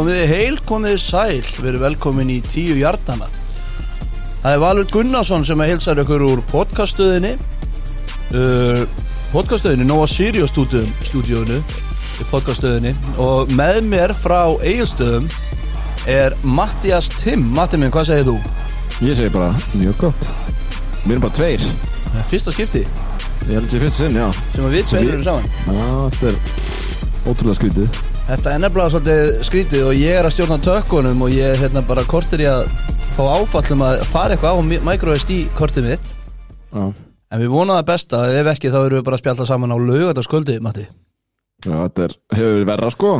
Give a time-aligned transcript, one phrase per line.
[0.00, 3.26] Komið þið heil, komið þið sæl, verið velkomin í tíu hjartana.
[4.40, 7.34] Það er Valur Gunnarsson sem að hilsa ykkur úr podcaststöðinni,
[8.32, 8.80] uh,
[9.34, 11.60] podcaststöðinni, Nova Sirius stúdíónu,
[12.30, 15.28] podcaststöðinni og með mér frá eigilstöðum
[16.08, 17.50] er Mattias Timm.
[17.52, 18.38] Matti minn, hvað segir þú?
[19.04, 20.22] Ég segi bara mjög gott
[21.04, 21.66] Við erum bara tveir
[22.06, 25.28] Það er Fyrsta skipti Ég held sér fyrst sinn, já sem að við tveir erum
[25.28, 25.52] saman.
[25.68, 26.40] Já, þetta er
[27.28, 31.50] ótrúlega skrítið Þetta er nefnilega svolítið skrítið og ég er að stjórna tökkunum og ég
[31.56, 32.68] er hérna bara kortir í að
[33.16, 36.12] fá áfallum að fara eitthvað á microSD kortið mitt.
[36.70, 36.84] Já,
[37.30, 39.78] En við vonum það besta, ef ekki þá erum við bara að spjalla saman á
[39.78, 40.86] laugardaskvöldi, Matti.
[41.62, 43.10] já þetta er, hefur verið verra sko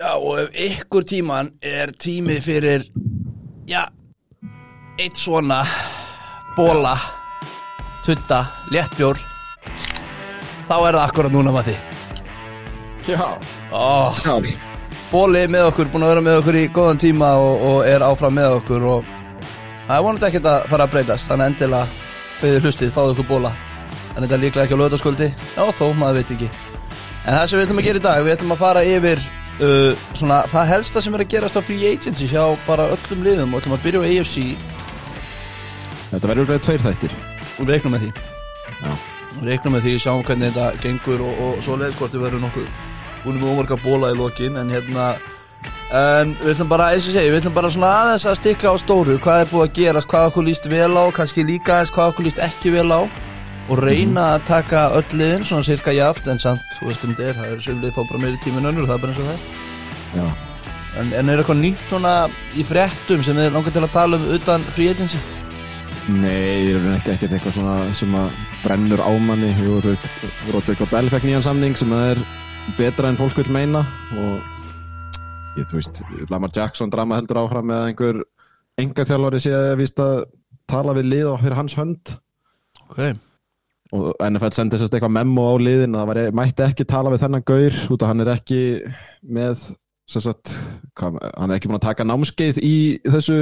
[0.00, 2.86] Já, og ef ykkur tíman er tími fyrir,
[3.70, 3.84] já,
[4.98, 5.60] eitt svona
[6.56, 6.96] bóla,
[8.06, 8.40] tutta,
[8.74, 9.22] léttbjór,
[10.66, 11.76] þá er það akkurat núna, Matti.
[13.08, 13.38] Já.
[13.72, 14.34] Ó, Já,
[15.10, 18.36] bóli með okkur, búin að vera með okkur í góðan tíma og, og er áfram
[18.38, 19.08] með okkur og
[19.88, 22.08] það er vonandi ekkert að fara að breytast, þannig endilega
[22.40, 23.52] feyðið hlustið, fáðu okkur bóla.
[24.10, 26.50] Þannig þetta er líklega ekki á lögðarskvöldi, já þó, maður veit ekki.
[27.20, 29.24] En það sem við ætlum að gera í dag, við ætlum að fara yfir
[29.60, 33.54] uh, svona það helsta sem er að gerast á free agency hjá bara öllum liðum.
[33.54, 34.36] Og ætlum að byrja á AFC
[36.10, 37.18] þetta verður greiði tveir þættir.
[37.58, 38.12] Og reiknum með því.
[38.80, 38.94] Já.
[39.30, 42.89] Við reiknum með því, sjáum hvernig þetta gengur og, og svo við verðum nokkuð
[43.24, 45.12] búin með ómarga bóla í lokin en hérna
[45.90, 48.76] en við ætlum bara, eins og segi, við ætlum bara svona aðeins að stikla á
[48.80, 50.10] stóru, hvað er búið að gerast?
[50.10, 53.00] Hvað okkur líst vel á, kannski líka aðeins hvað okkur líst ekki vel á.
[53.70, 57.26] Og reyna að taka öll liðin, svona cirka jaft en samt, þú veist um þetta
[57.28, 59.36] er, það eru sömlið fá bara meiri tíminn önnur, það er bara eins og það
[59.36, 59.44] er.
[60.16, 60.48] Já.
[60.98, 62.14] En, en er eitthvað nýtt svona
[62.58, 65.20] í fréttum sem þið langar til að tala um utan agency?
[66.10, 69.52] Nei, ég er ekki ekkert eitthvað svona sem að brennur á manni.
[69.60, 70.08] Jú, þú veist,
[70.50, 72.22] Róttu eitthvað Bell fekk nýjan samning sem að er
[72.78, 73.80] betra en fólk vil meina
[74.18, 78.20] og ég þú veist, Lamar Jackson drama heldur áfram með einhver
[78.80, 80.22] enga þjálfari sé að víst að
[80.70, 82.12] tala við lið og fyrir hans hönd.
[82.86, 83.00] Ok,
[83.96, 87.24] og NFL sendi sérst eitthvað memo á liðin að það væri, mætti ekki tala við
[87.24, 88.60] þennan gaur út af hann er ekki
[89.38, 89.66] með
[90.10, 90.54] sérst,
[90.98, 93.40] hvað, hann er ekki búin að taka námskeið í þessu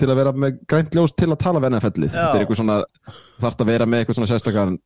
[0.00, 2.20] til að vera með grænt ljós til að tala við NFL-ið Já.
[2.20, 2.78] þetta er eitthvað svona,
[3.42, 4.78] þarft að vera með eitthvað svona sérstakann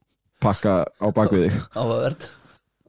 [0.43, 1.61] pakka á bakvið þig.
[1.75, 2.27] Áhugavert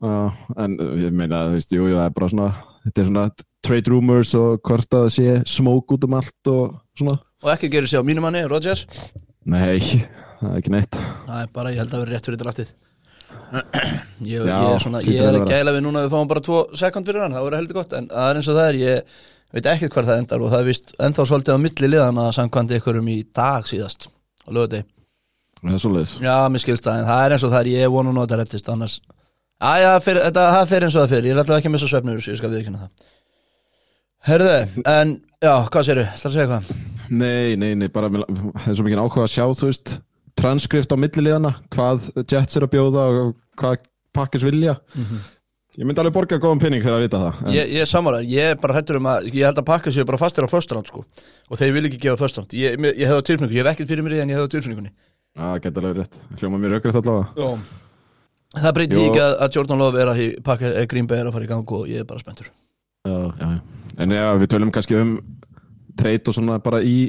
[0.03, 2.49] uh, en ég meina, þú veist, jú, jú, það er bara svona
[2.85, 3.25] þetta er svona
[3.65, 7.15] trade rumors og hvort að það sé smók út um allt og svona.
[7.43, 8.85] Og ekki gerir sér á mínum manni, Rodgers
[9.45, 9.77] nei,
[10.39, 10.97] það er ekki neitt.
[11.25, 12.73] Það er bara, ég held að vera rétt fyrir draftið.
[14.25, 15.47] Ég, Já, ég er svona Ég er að að vera.
[15.51, 17.93] gæla við núna að við fáum bara tvo sekund fyrir hann, það voru heldur gott
[17.97, 19.19] En það er eins og það er, ég
[19.55, 22.79] veit ekkert hvar það endar Og það er vist ennþá svolítið á milli liðana Samkvæmdi
[22.79, 24.87] ykkurum í dag síðast Á lögudegi
[25.65, 26.15] það er svoleiðis.
[26.25, 28.39] Já, mér skilst það, en það er eins og það er Ég vonu að nota
[28.41, 28.97] rettist, annars
[29.63, 32.39] Æja, það fer eins og það fyrir Ég er alltaf ekki að missa svefnur, ég
[32.39, 32.89] skal við það.
[34.25, 34.55] Herðu,
[34.89, 36.05] en, já, hvað sérðu?
[36.17, 36.63] Það að segja hvað?
[37.13, 39.93] Nei, nei, nei, bara það er svo mikið áhuga að sjá, þú veist,
[40.41, 43.85] transkrift á milliliðana, hvað Jets er að bjóða og hvað
[44.17, 44.73] pakkis vilja.
[45.75, 47.39] Ég myndi alveg borga góðan pinning fyrir að vita það.
[47.45, 49.91] En, Ég, ég er sammálar, ég er bara hættur um að Ég held að pakka
[49.91, 51.03] sér bara fastir á first round sko.
[51.51, 54.39] Og þeir vil ekki gefa first round Ég, ég, ég ég
[57.11, 57.65] hef
[58.53, 61.35] það breytir ekki að, að Jordan Love er að pakka eh, Green Bay er að
[61.37, 62.51] fara í gang og ég er bara spenntur
[63.05, 63.49] Já, já.
[64.01, 65.15] En já, við tölum kannski um
[65.95, 67.05] treyt og svona bara í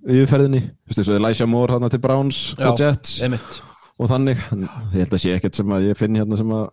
[0.00, 0.60] yfirferðinni.
[0.90, 3.60] Þú veist, Elijah Moore hann til Browns og Jets Einmitt
[4.00, 4.40] og þannig.
[4.96, 6.66] Ég held að sé ekkert sem að ég finn hérna sem að,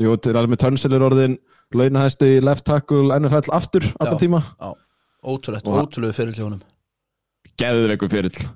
[0.00, 1.36] jú, til alveg með Tunsil er orðin
[1.76, 4.40] launahæsti left tackle NFL aftur alltaf tíma.
[4.58, 4.70] Já,
[5.34, 6.62] ótrúlegt, Og- ótrúlegu fyrir hljónum
[7.60, 8.48] geðveikur fyrill þú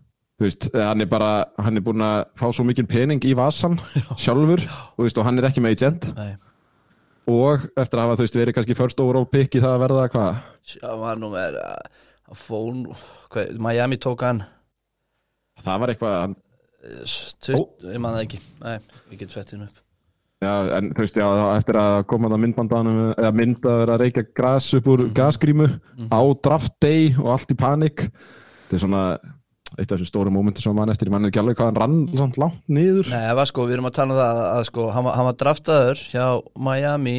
[0.43, 1.29] veist, hann er bara,
[1.63, 3.79] hann er búin að fá svo mikið pening í vasan
[4.25, 4.65] sjálfur,
[4.97, 6.09] þú veist, og hann er ekki með agent.
[6.19, 6.33] Nei,
[7.31, 10.09] og eftir að hafa, þú veist, verið kannski first overall pick í það að verða
[10.13, 10.43] hvað,
[10.75, 11.87] sjá, var nú með að,
[12.33, 12.83] að fón
[13.33, 14.43] hvað, Miami tók hann.
[15.65, 16.37] Það var eitthvað hann,
[16.83, 18.43] eh, stutt, ég man það ekki.
[18.65, 18.77] Nei,
[19.15, 19.81] ég get fett hinn upp.
[20.45, 24.67] Já, en þú veist, já, eftir að koma það myndbandanum, eða mynd að reykja gras
[24.77, 25.71] upp úr gasgrímu
[26.13, 28.05] á draft day og allt í panik.
[28.67, 29.05] Þetta er svona
[29.79, 31.97] eitt af þessu stóru mómenti sem mann eftir, ég mann ekki alveg hvað hann rann
[32.13, 33.09] svona langt niður.
[33.11, 35.29] Nei, það var sko, við erum að tala um það að, að sko, hann, hann
[35.31, 36.27] var draftaður hjá
[36.69, 37.17] Miami.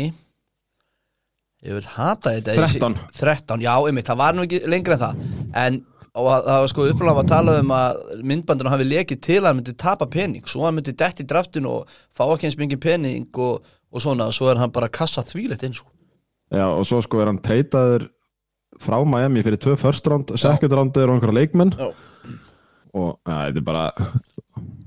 [1.65, 2.95] Ég vil hata þetta ég sé- 13.
[3.17, 5.21] 13, já, einmitt, það var nú ekki lengra en það.
[5.65, 5.79] En
[6.15, 9.45] og að- það var sko upplæðan að tala um að myndbandinu hafi lekið til að
[9.49, 10.43] hann myndi tapa pening.
[10.47, 14.29] Svo hann myndi dett í draftinu og fá ekki eins mikið pening og, og svona,
[14.31, 15.89] svo er hann bara að kassa þvílegt inn sko.
[16.53, 18.07] Já, og svo sko er hann treytaður
[18.79, 21.73] frá Miami fyrir tvö first round, second round og einhverja leikmenn.
[21.75, 21.91] Já.
[22.95, 23.85] Og ja, þetta er bara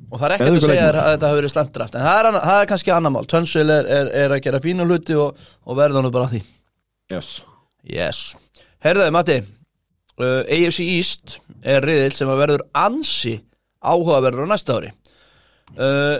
[0.08, 2.28] Og það er ekkert að segja að þetta hafi verið slemt draft En það er,
[2.30, 3.26] anna, það er kannski annar mál.
[3.28, 6.40] Tönsil er, er, er að gera fínu hluti og, og verða hann bara því.
[7.12, 7.28] Yes.
[7.84, 8.22] Yes.
[8.84, 13.36] Herðaði Matti uh, AFC East er riðil sem að verður ansi
[13.84, 14.94] áhugaverður á næsta ári.
[15.76, 16.16] Uh,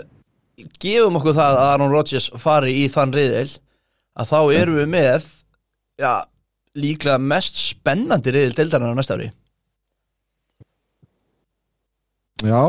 [0.79, 3.47] Gefum okkur það að Aaron Rodgers fari í þann riðil
[4.19, 5.27] að þá erum við með
[5.99, 6.13] já,
[6.79, 9.29] líklega mest spennandi riðil deildarinn á næsta ári
[12.39, 12.63] Já,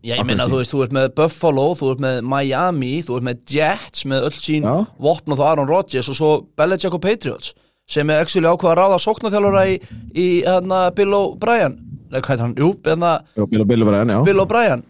[0.00, 3.26] Já, ég hverju þú veist, þú ert með Buffalo, þú ert með Miami, þú ert
[3.26, 7.52] með Jets með öll sín vopn og þá Aaron Rodgers og svo Belichick og Patriots
[7.90, 9.76] sem er actually ákveða að ráða sóknarþjálfara í,
[10.14, 11.74] í hana, Bill O'Brien.
[12.10, 12.56] Nei, hvað heit hann?
[12.56, 14.84] Jú, hana, já Bill og Bill O'Brien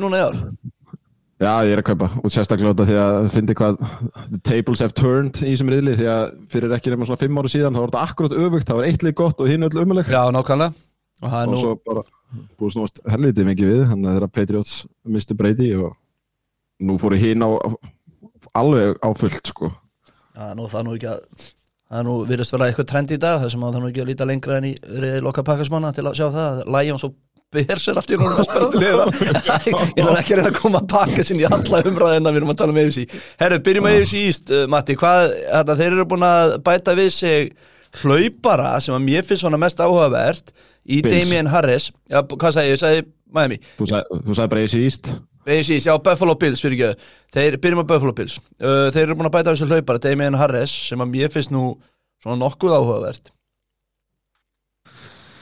[0.00, 0.38] núna í ár.
[1.42, 3.80] Já, ég er að kaupa og sérstaklega af því að fyndi hvað
[4.30, 6.22] the tables have turned í þessum riðli því að
[6.52, 9.06] fyrir ekki nema svona fimm ára síðan þá var þetta akkurat öfugt, það var eitt
[9.06, 10.70] lið gott og hinn öll umuleg Já, nákvæmlega
[11.22, 12.04] og og nú, svo bara
[12.58, 14.76] búið snúast helviti mikið við þannig að þeirra Patriots
[15.16, 15.96] mistu breyti og
[16.82, 17.50] nú fóru hinn á
[18.58, 19.72] alveg á fullt sko.
[20.32, 21.20] Já, nú það er nú ekki að
[21.92, 24.02] það er nú virðist vera eitthvað trend í dag þessum að það er nú ekki
[24.02, 24.72] að líta lengra en í
[25.24, 27.18] loka pakkasmanna til að sjá það Lions og
[27.52, 29.04] Bears er allt í til liða
[29.98, 32.60] ég er ekki að reyna að koma að pakka sinni alla umræðina við erum að
[32.62, 35.34] tala um AFC Herru, byrjum AFC East, uh, Matti hvað,
[35.68, 37.52] þeir eru búin að bæta við sig
[38.00, 40.54] hlaupara sem að mér finnst svona mest áhugavert
[40.86, 41.14] í Bills.
[41.28, 43.58] Damien Harris já, hvað sagði ég, ég sagði Miami.
[43.78, 45.12] Þú sagði, bara AC East.
[45.46, 47.06] AFC East, já, Buffalo Bills, fyrir ekki.
[47.34, 48.36] Þeir, byrjum að Buffalo Bills.
[48.62, 51.50] Uh, þeir eru búin að bæta við sig hlaupara, Damien Harris sem að mér finnst
[51.54, 51.64] nú
[52.22, 53.32] svona nokkuð áhugavert.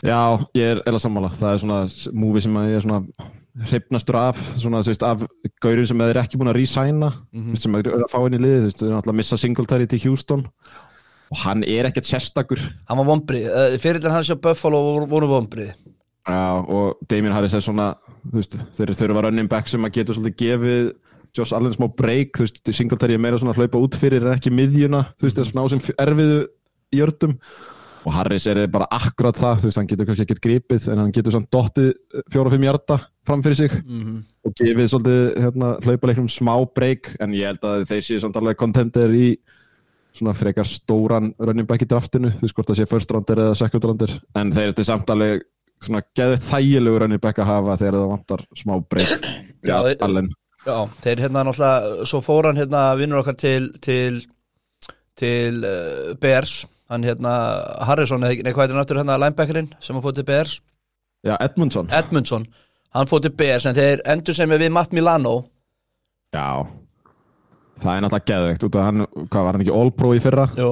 [0.00, 0.20] Já,
[0.56, 1.28] ég er eða sammála.
[1.36, 1.80] Það er svona
[2.16, 3.28] múfi sem að ég er svona
[3.68, 5.24] hreifnastur af, svona þú veist af
[5.60, 7.56] gaurin sem þeir ekki búin að re-signa Mhm.
[7.60, 9.86] sem er að fá inn í liði, þú veist, þeir eru náttúrulega að missa Singletary
[9.90, 10.46] til Houston
[11.30, 12.62] og hann er ekkert sérstakur.
[12.88, 15.72] Hann var vombrið, uh, fyrirlega hans hjá Buffalo voru, vombrið
[16.28, 17.94] Já, og Damien Harris er svona
[18.34, 20.90] veist, þeir þurfa running back sem að getur svolítið gefið
[21.36, 24.34] Josh Allen smá break þú veist, Singletary er meira svona að hlaupa út fyrir en
[24.34, 26.40] ekki miðjuna, þú veist, það er svona á sem erfiðu
[26.94, 27.36] jördum
[28.00, 31.14] og Harris er bara akkurat það, þú veist, hann getur kannski ekkert gripið en hann
[31.14, 31.90] getur svona dottið
[32.32, 32.98] fjóra-fimm hjarta
[33.28, 33.72] fram fyrir sig.
[33.84, 34.20] Mm -hmm.
[34.44, 38.56] og gefið svolítið hérna, hlaupaleiknum smá break en ég held að þeir séu samt alveg
[38.56, 39.36] contender í
[40.16, 43.84] svona frekar stóran running back í draftinu, þú hvort það sé first rounder eða second
[43.88, 45.44] rounder, en þeir eru samt alveg
[45.80, 48.74] svona geðið þægilegu running back að hafa þegar það vantar smá
[49.70, 50.28] Já, þeir- Allen.
[50.66, 54.18] Já, þeir hérna náttúrulega svo fór hann hérna vinnur okkar til til,
[55.16, 56.66] til uh, Bears.
[56.90, 57.32] Hann hérna
[57.86, 60.56] Harrison, eða hvað er hann aftur hérna linebackerinn sem hann fór til Bears?
[61.24, 62.44] Já, Edmundsson Edmundsson,
[62.96, 65.36] hann fór til Bears en þeir endur sem við Matt Milano.
[66.34, 66.66] Já,
[67.80, 70.46] það er náttúrulega geðveikt út af hann, hvað var hann ekki All-Pro í fyrra?
[70.58, 70.70] Jú,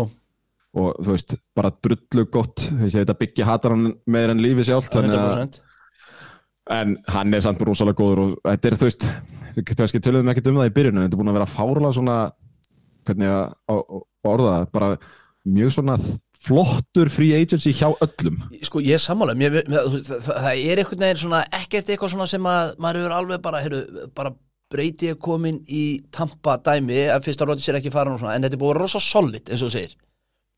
[0.78, 2.66] og þú veist, bara drullu gott.
[2.69, 5.62] Ég segi þetta byggja hatar hann meir en lífi að 100%
[6.69, 9.06] En hann er samt rosalega góður og þetta er, þú veist,
[9.56, 11.93] við kannski töluðum ekkert um það í byrjun, en þetta er búin að vera fárlega
[11.96, 12.16] svona,
[13.08, 14.90] hvernig að á- á- orða það, bara
[15.49, 15.96] mjög svona
[16.38, 18.37] flottur free agency hjá öllum.
[18.62, 19.32] Sko ég er sammála.
[19.34, 22.75] Mér, mér, þú veist, það, það er einhvern veginn svona ekkert eitthvað svona sem að
[22.84, 23.81] maður hefur alveg bara, heyrðu,
[24.20, 24.34] bara
[24.73, 28.37] breyti að komin í tampa dæmi að fyrst að Rodgers er ekki farin og svona
[28.37, 29.97] en þetta er vera rosa solid eins og þú segir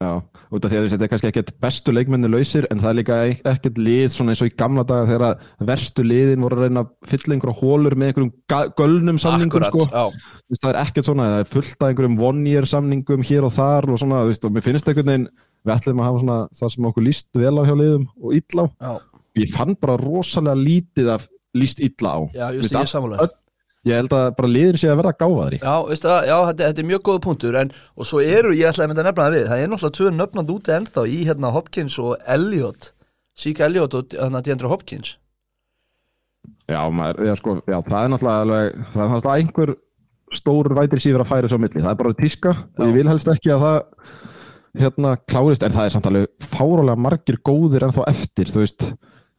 [0.01, 0.15] Já,
[0.49, 3.17] út af því að þetta er kannski ekkert bestu leikmenni lausir, en það er líka
[3.29, 6.63] ek- ekkert lið svona eins og í gamla daga þegar að verstu liðin voru að
[6.65, 8.31] reyna að fylla einhverja hólur með einhverjum
[8.81, 9.85] gölnum samningum, sko.
[9.93, 13.45] Þú veist, það er ekkert svona, það er fullt af einhverjum one year samningum hér
[13.45, 15.29] og þar og svona, veist, og mér finnst einhvern veginn
[15.69, 18.65] við ætlum að hafa svona það sem okkur líst vel á hjá liðum og illa
[18.65, 18.69] á.
[18.81, 18.93] já,
[19.45, 22.21] Ég fann bara rosalega lítið af líst illa á.
[22.33, 23.37] já, just veist,
[23.89, 25.61] ég held að bara liðin sé að verða gáfaðri.
[25.63, 28.87] Já, veistu já, þetta, þetta er mjög góð punktur en, og svo eru, ég ætlaði
[28.87, 31.55] að mynda að nefna það við það er náttúrulega tvö nöfnand úti ennþá í hérna
[31.55, 32.93] Hopkins og Elliot
[33.41, 35.17] Sika Elliot og hérna Deandre Hopkins
[36.71, 39.73] Já, maður, já, sko, já, það er náttúrulega alveg, það er náttúrulega einhver
[40.39, 41.81] stór vætir síður að færa svo milli.
[41.81, 43.79] Það er bara tíska og ég vil helst ekki að það
[44.81, 48.87] hérna klárist, en það er samt alveg fárálega margir góðir ennþá eftir, þú veist,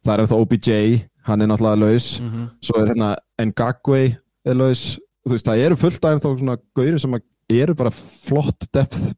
[0.04, 0.74] það er ennþá OBJ,
[1.28, 2.50] hann er náttúrulega laus, -hmm.
[2.60, 4.02] svo er hérna Ngakwe
[4.58, 4.82] laus,
[5.22, 7.16] þú veist, það eru fullt af ennþá svona gaurir sem
[7.52, 9.12] eru bara flott depth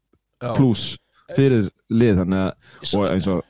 [0.55, 0.95] plus
[1.35, 3.41] fyrir lið, þannig að og eins og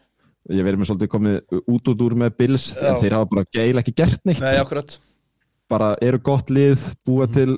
[0.53, 3.81] ég verið með svolítið komið út út úr með Bills, en þeir hafa bara geil
[3.81, 4.43] ekki gert neitt.
[4.43, 4.83] Nei,
[5.71, 7.57] bara eru gott lið, búa til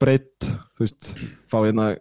[0.00, 1.12] breytt, þú veist
[1.50, 1.94] fá hérna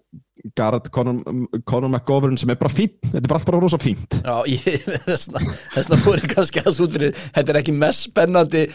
[0.54, 3.00] Garrett Conor, McGovern sem er bara fínt.
[3.08, 4.18] Þetta er bara allt bara rosa fínt.
[4.20, 4.44] Já,
[5.08, 5.42] þessna,
[5.74, 8.66] þessna fór ég kannski að út fyrir Þetta er ekki mest spennandi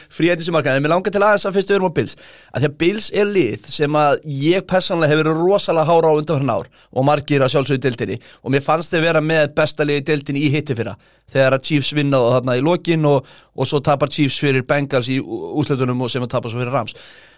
[0.57, 2.17] markaði En mér langar til aðeins að fyrst við erum á Bills.
[2.51, 6.19] Að Því að Bills er lið sem að ég personlega hefur verið rosalega hára á
[6.19, 10.07] undanfærin ár Og margir að sjálfsögðu dildinni Og mér fannst þið vera með besta liði
[10.11, 10.97] dildinni í hitti fyrra.
[11.31, 15.21] Þegar að Chiefs vinnaðu þarna í lokin og, og svo tapar Chiefs fyrir Bengals í
[15.23, 16.97] ú- úrslitunum og sem að tapar svo fyrir Rams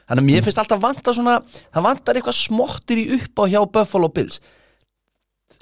[0.08, 1.36] Þannig að mér finnst alltaf vanta svona
[1.72, 4.40] Það vantar eitthvað smottir í upp á hjá Buffalo Bills.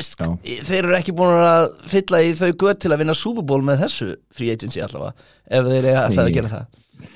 [0.01, 0.27] Já.
[0.65, 3.83] þeir eru ekki búin að fylla í þau göt til að vinna Super Bowl með
[3.83, 5.13] þessu free agency allavega
[5.59, 6.31] ef þeir eru að Nei.
[6.39, 7.11] gera það.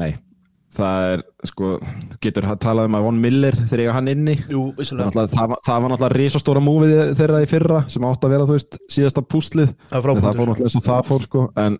[0.00, 0.08] Nei,
[0.74, 1.68] það er sko,
[2.24, 4.34] getur að talað um að Von Miller þegar ég hann inni.
[4.50, 8.26] Jú, það, var það, var- það var náttúrulega risastóra múfið þeirra í fyrra sem átt
[8.26, 9.70] að vera þú veist síðasta púslið.
[9.94, 11.44] Það það fór náttúrulega eins og það fór sko.
[11.68, 11.78] En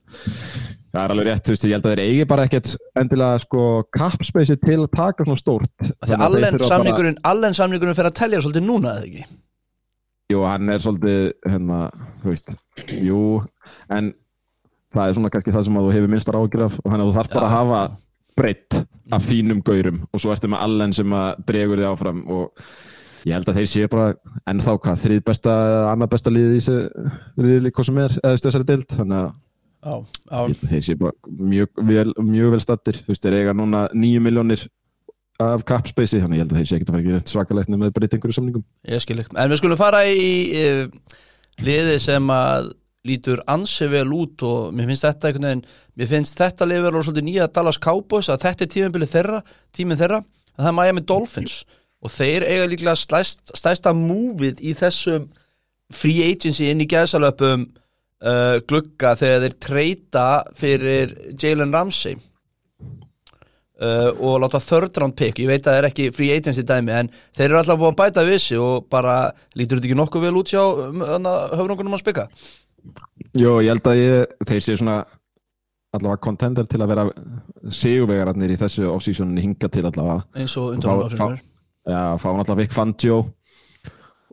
[0.94, 3.62] það er alveg rétt, þú veist, ég held að þeir eigi bara ekkert endilega sko
[3.94, 5.72] capspace til að taka svona stórt.
[6.04, 9.26] Þannig að allen samningurinn, allen samningurinn fer að telja svolítið núna eða ekki?
[10.32, 11.18] Jú, hann er svolítið,
[11.50, 11.80] hérna,
[12.22, 12.54] þú veist,
[12.94, 13.24] jú,
[13.92, 14.14] en
[14.94, 17.10] það er svona kannski það sem að þú hefur minnstar ágjur af og þannig að
[17.10, 17.84] þú þarf bara að hafa
[18.38, 18.80] breytt
[19.14, 22.64] af fínum gaurum og svo ertu með allen sem að dregur þig áfram og
[23.24, 24.14] ég held að þeir séu bara
[24.50, 25.54] ennþá hvað, þrið besta,
[25.90, 27.10] annað besta liðið í þessu
[27.44, 29.28] riðli hvað sem er, eða þessari dild, þannig að
[29.84, 33.84] Held að þeir séu bara mjög vel, mjög vel stattir, þú veist, þeir eiga núna
[33.92, 34.64] nýju miljónir
[35.42, 37.72] af capspacei, þannig að ég held að þeir séu ekkert að fara að gera svakalegt
[37.74, 38.64] með breytt einhverju samningum.
[38.88, 39.36] ég skil ekki.
[39.36, 41.14] En við skulum fara í uh,
[41.66, 42.72] liði sem að
[43.04, 45.64] lítur ansi vel út og mér finnst þetta einhvern veginn,
[45.98, 49.40] mér finnst þetta liði verið svolítið nýja Dallas Cowboys að þetta er tímabilið þeirra,
[49.76, 51.56] tíminn þeirra að það er Miami Dolphins.
[52.04, 55.28] Og þeir eiga líklega stæst, stæsta múfið í þessum
[55.92, 57.68] free agency inn í gæðsalöpum
[58.24, 60.28] uh, glugga þegar þeir treyta
[60.58, 62.16] fyrir Jalen Ramsey.
[63.74, 65.40] Uh, og láta third round pick.
[65.42, 67.98] Ég veit að það er ekki free agency dæmi en þeir eru alltaf búin að
[68.04, 69.16] bæta vissi og bara
[69.58, 71.02] lítur þetta ekki nokkuð vel út hjá um,
[71.58, 72.28] höfrungunum að spika?
[73.34, 75.00] Jó, ég held að ég, þeir séu svona
[75.94, 77.06] allavega contender til að vera
[77.72, 80.22] sigurvegararnir í þessu off-seasoninni hinga til allavega.
[80.38, 81.42] Eins og undan áfriður
[81.84, 83.18] Já, fá náttúrulega Vic Fangio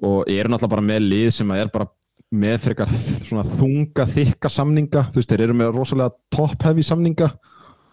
[0.01, 1.89] og eru náttúrulega bara með lið sem er bara
[2.31, 7.27] með frekar svona þunga þykka samninga, þú veist, þeir eru með rosalega top-heavy samninga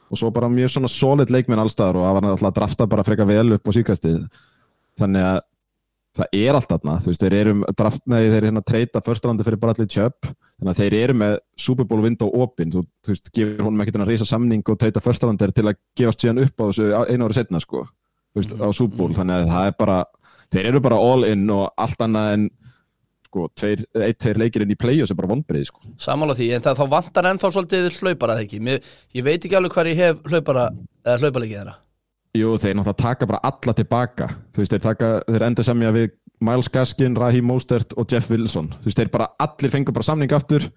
[0.08, 3.04] og svo bara mjög svona solid leikmenn allstaðar og það var náttúrulega að drafta bara
[3.06, 4.20] frekar vel upp á síkastið
[4.98, 5.40] þannig að
[6.18, 9.02] það er allt þarna, þú veist, þeir eru draft, nei, þeir eru hérna að treyta
[9.04, 12.82] förstrandi fyrir bara allir tjöp, þannig að þeir eru með Super Bowl window opin, þú,
[13.06, 16.42] þú veist, gefur honum ekkert að reysa samning og treyta förstrandi til að gefast síðan
[16.42, 17.84] upp á þessu einu ári setna, sko,
[18.32, 19.98] þú veist, á Super Bowl, þannig að það er bara,
[20.56, 22.48] þeir eru bara all in og allt annað en
[23.28, 25.84] sko, tveir, eitt, tveir leikir inn í play-offs er bara vonbreið, sko.
[26.00, 28.80] Samála því, en það þá vantar ennþá svolítið hlaupara eða ekki, Mér,
[29.16, 31.76] ég veit ekki alveg hvað ég hef hlaupaleikið þeirra.
[32.36, 34.28] Jú, þeir náttúrulega taka bara alla tilbaka.
[34.52, 36.10] Þú veist, þeir taka, þeir endur semja við
[36.44, 38.68] Miles Gaskin, Raheem Mostert og Jeff Wilson.
[38.82, 40.68] Þú veist, þeir bara, allir fengur bara samning aftur.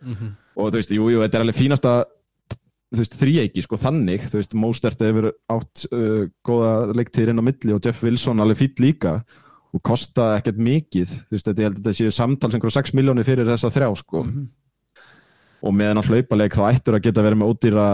[0.55, 1.93] Og þú veist, jú, jú, þetta er alveg fínasta
[2.91, 4.25] þú veist, þríeiki, sko, þannig.
[4.31, 8.63] Þú veist, Mostert hefur átt uh, góða leiktíðir inn á milli og Jeff Wilson alveg
[8.63, 9.20] fýtt líka
[9.71, 12.95] og kosta ekkert mikið, þú veist, þetta, ég held að þetta séu samtals einhverja 6
[12.97, 14.23] miljónir fyrir þessa þrjá, sko.
[15.61, 17.87] Og með hennar hlaupaleik þá ættur að geta verið með ódýra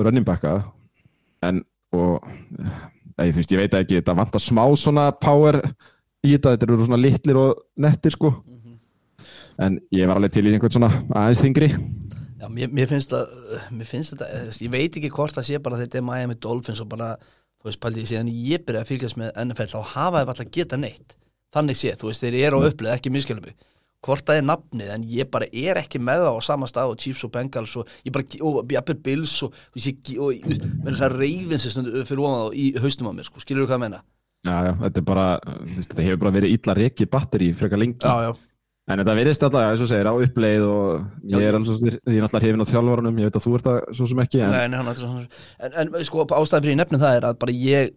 [0.00, 0.54] runningbacka
[1.46, 1.62] en
[1.96, 2.24] og
[3.16, 5.60] ei, þú veist, ég veit ekki, þetta vantar smá svona power
[6.24, 8.32] í þetta, þetta eru svona litlir og nettir sko.
[9.62, 11.70] En ég var alveg til í einhvern svona aðeins þingri
[12.36, 13.30] Já, mér, mér finnst það,
[13.72, 14.26] mér finnst þetta,
[14.60, 17.14] ég veit ekki hvort það sé bara þetta er Miami Dolphins og bara,
[17.66, 20.78] þú veist, pældi, síðan ég byrja að fylgjast með NFL, þá hafa þeir alltaf geta
[20.78, 21.16] neitt.
[21.56, 23.56] Þannig sé, þú veist, þeir eru á uppleið, ekki miskjálum mig.
[24.06, 27.00] Hvort það er nafnið, en ég bara er ekki með það á sama stað og
[27.02, 30.66] Chiefs og Bengals og ég bara, og jafnir Bills og, þú veist, og, þú veist,
[30.76, 33.64] með þess að reyfin sér stund fyrir ofan þá í haustum á mér, sko, skilur
[33.64, 34.02] þú hvað að menna?
[34.46, 35.26] já, já, þetta er bara,
[35.88, 38.32] þetta hefur bara verið illa reiki batteri frekar lengi Já, já,
[38.86, 42.22] en þetta verðist alltaf, eins og segir, á uppleið og ég er alveg, ég er
[42.22, 44.68] náttúrulega hefinn á þjálfarunum ég veit að þú ert það svo sem ekki en, Nei,
[44.70, 45.26] nei, hann er svona
[45.58, 47.94] En, en sko, ástæðan fyrir ég nefni það er að bara ég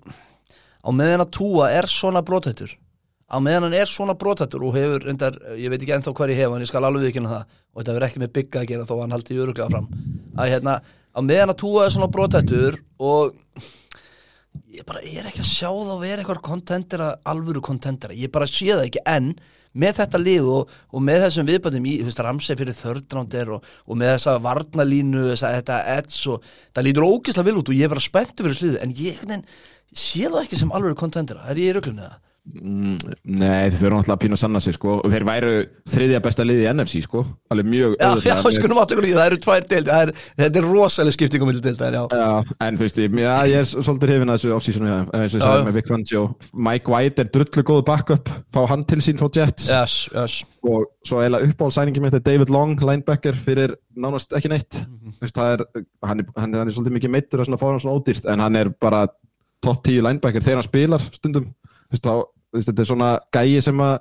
[0.81, 2.73] á meðan að túa er svona brotættur
[3.29, 6.41] á meðan hann er svona brotættur og hefur reyndar, ég veit ekki ennþá hvað ég
[6.41, 8.87] hef en ég skal alveg viðkynna það og þetta verður ekki með bygga að gera
[8.89, 9.89] þó að hann haldi öruglega fram.
[10.33, 10.73] Að hérna,
[11.13, 13.37] á meðan að túa er svona brotættur og
[14.73, 18.49] ég bara, ég er ekki að sjá þá vera eitthvað kontendera, alvöru kontendera ég bara
[18.49, 19.31] sé það ekki en
[19.79, 23.67] með þetta lið og, og með þessum viðbætum í, þú veist, Ramsey fyrir þördraundir og,
[23.85, 27.87] og með þessa varnalínu þessa, þetta edds og það lítur ógislega vil út og ég
[27.87, 29.21] er bara spenntu fyrir sliðu en ég
[29.89, 32.17] sé það ekki sem alvöru kontendera er ég í röglunni það?
[32.59, 35.53] Mm, nei, þau eru náttúrulega að pínu að sanna sig sko, og þeir væru
[35.89, 37.97] þriðja besta liði í NFC sko, alveg mjög
[39.09, 40.13] í það, eru tvær deild það er,
[40.43, 43.17] þetta er rosalega skipting á milli deild en já, Já, en þú veist, ég,
[43.59, 46.23] er svolítið hrifin að þessu off-seasonu eins og ég sagði með Vic Fangio.
[46.67, 49.67] Mike White er drullu góð backup fá hann til sín frá Jets.
[49.69, 50.39] Yes, yes.
[50.65, 54.81] Og svo eiginlega uppáhaldsæningi mitt er David Long, linebacker fyrir nánast ekki neitt.
[54.81, 55.65] Þú veist, það er,
[56.09, 58.59] hann, er, hann, er, hann svolítið mikið meittur að fá hann svona ódýrt en hann
[58.59, 59.05] er bara
[59.63, 61.47] top 10 linebacker þegar hann spilar stundum.
[61.89, 62.13] Þú veist, þá,
[62.55, 63.97] þetta er svona gæi sem að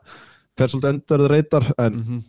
[0.58, 2.22] fer svolítið endur reytar en Mhm.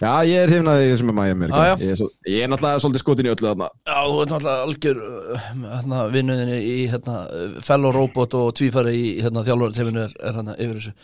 [0.00, 1.76] já, ég er hrifin að því sem er Miami Já, já.
[1.76, 3.68] ég, er svo, ég er náttúrulega svolítið skotin í öllu þarna.
[3.86, 7.16] Já, þú ert náttúrulega algjör uh, hérna, vinnuðinni í hérna,
[7.62, 10.94] fellow robot og tvífari í hérna, þjálfur er, er hérna, yfir þessu.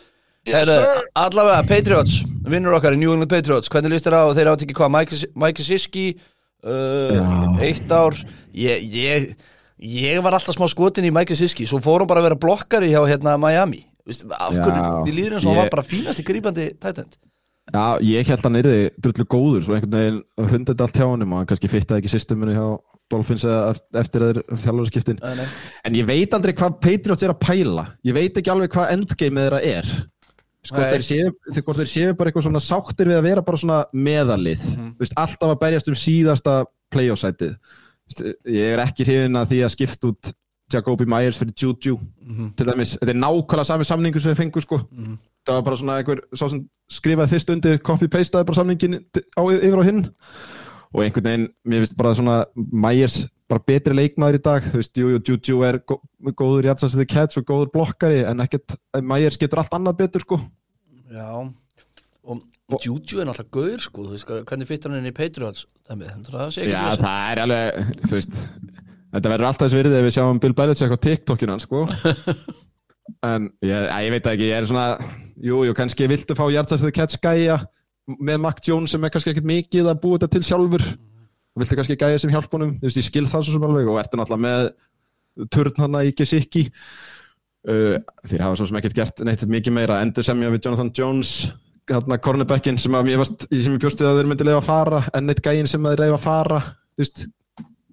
[0.47, 0.77] Heru,
[1.19, 4.77] allavega, Patriots, vinnur okkar í New England Patriots, hvernig líst þér á þeir átt ekki
[4.79, 6.05] hvað, Mike, Mike Siski
[6.63, 8.15] uh, eitt ár?
[8.55, 9.35] Ég, ég,
[9.83, 12.89] ég var alltaf smá skotin í Mike Siski, svo fór hann bara að vera blokkari
[12.93, 17.17] hjá hérna Miami Við líður eins og hann var bara fínast í grípandi tætend
[17.67, 21.33] Já, ég held hann yrði drullu góður svo einhvern veginn hrundið þetta allt hjá honum
[21.33, 22.67] og hann kannski fittaði ekki systeminu hjá
[23.11, 27.85] Dolphins eftir þeir þjálfarskiptin en ég veit aldrei hvað Patriots er að pæla.
[28.07, 29.91] Ég veit ekki alveg hvað endgame þeirra er.
[30.67, 34.63] Sko þeir séu, þeir, séu bara eitthvað svona sáttir við að vera bara svona meðalið.
[34.73, 36.55] Þú veist, alltaf að berjast um síðasta
[36.95, 37.53] playoff-sætið.
[37.55, 40.33] Þú veist, ég er ekki hrifin að því að skipta út
[40.73, 41.99] Jacobi Myers fyrir Juju.
[42.21, 42.53] Mhm.
[42.57, 44.77] til dæmis, þetta er nákvæmlega sami samningur sem við fengum sko.
[44.91, 45.17] Mhm.
[45.47, 48.99] það var bara svona einhver sá sem skrifaði fyrst undir copy-pastaði bara samningin
[49.37, 50.09] á, yfir á hinn.
[50.93, 54.63] Og einhvern veginn, mér finnst bara svona Myers bara betri leikmaður í dag.
[54.63, 55.99] Þú veist, jú, Juju er gó,
[56.33, 60.39] góður hjartans the catch og góður blokkari en ekkert, Myers getur allt annað betur sko.
[61.11, 61.53] Já.
[62.27, 64.03] Og Juju er náttúrulega gaur sko.
[64.03, 65.65] Þú veist, hvernig fyttur hann inn í Patriots?
[65.87, 68.41] Dæmi, það sé ekki Já, það er alveg, þú veist
[69.15, 71.85] þetta verður alltaf þess virðið ef við sjáum Bill Belichick á TikTokinu hans sko.
[73.23, 74.97] En ég, ég veit ekki, ég er svona
[75.39, 77.61] jú, jú, kannski viltu fá hjartans the catch gæja
[78.19, 80.83] með Mac Jones sem er kannski ekkert mikið að búa þetta til sjálfur.
[81.55, 82.73] Og viltu kannski gæja sem hjálp honum?
[82.81, 83.87] Þú veist, ég skil það svo sem alveg.
[83.91, 86.65] Og ertu náttúrulega með turn hana í Gesicki.
[87.67, 87.97] Uh,
[88.27, 90.01] þeir hafa svo sem ekkert gert neitt mikið meira.
[90.05, 91.33] Endur semja við Jonathan Jones
[91.87, 95.43] hérna cornerbackin sem sem ég bjóst við að þeir myndi leifa að fara en eitt
[95.43, 97.21] gæin sem þeir leifa að fara þú veist,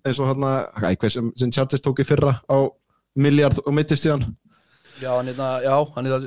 [0.04, 2.58] eins og hérna eitthvað sem, sem Chargers tók í fyrra á
[3.16, 4.26] miljard og mittist síðan.
[5.02, 6.26] Já, hann er það, já, hann er það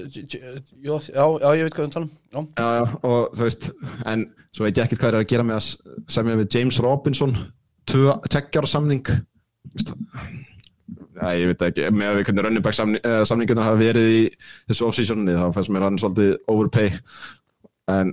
[0.84, 3.69] já, já, já, ég veit hvað við tala um Já, já, já, og þú veist
[4.12, 5.69] en svo veit ég ekkert hvað er að gera með að
[6.12, 7.38] semja við James Robinson
[7.88, 9.07] tveggjar samning.
[11.17, 13.79] Já, ég veit það ekki, með að við hvernig running back samning, uh, samningarna hafa
[13.79, 14.23] verið í
[14.69, 16.91] þessu off-seasonni þá fannst mér hann svolítið overpay.
[17.93, 18.12] En,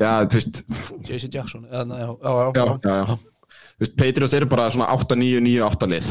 [0.00, 0.62] já, þú veist
[1.04, 3.04] JC Jackson já, já, já, já, já, já, já.
[3.12, 3.31] Þú
[3.80, 6.08] veist, Patriots eru bara svona 8-9-9-8 lið.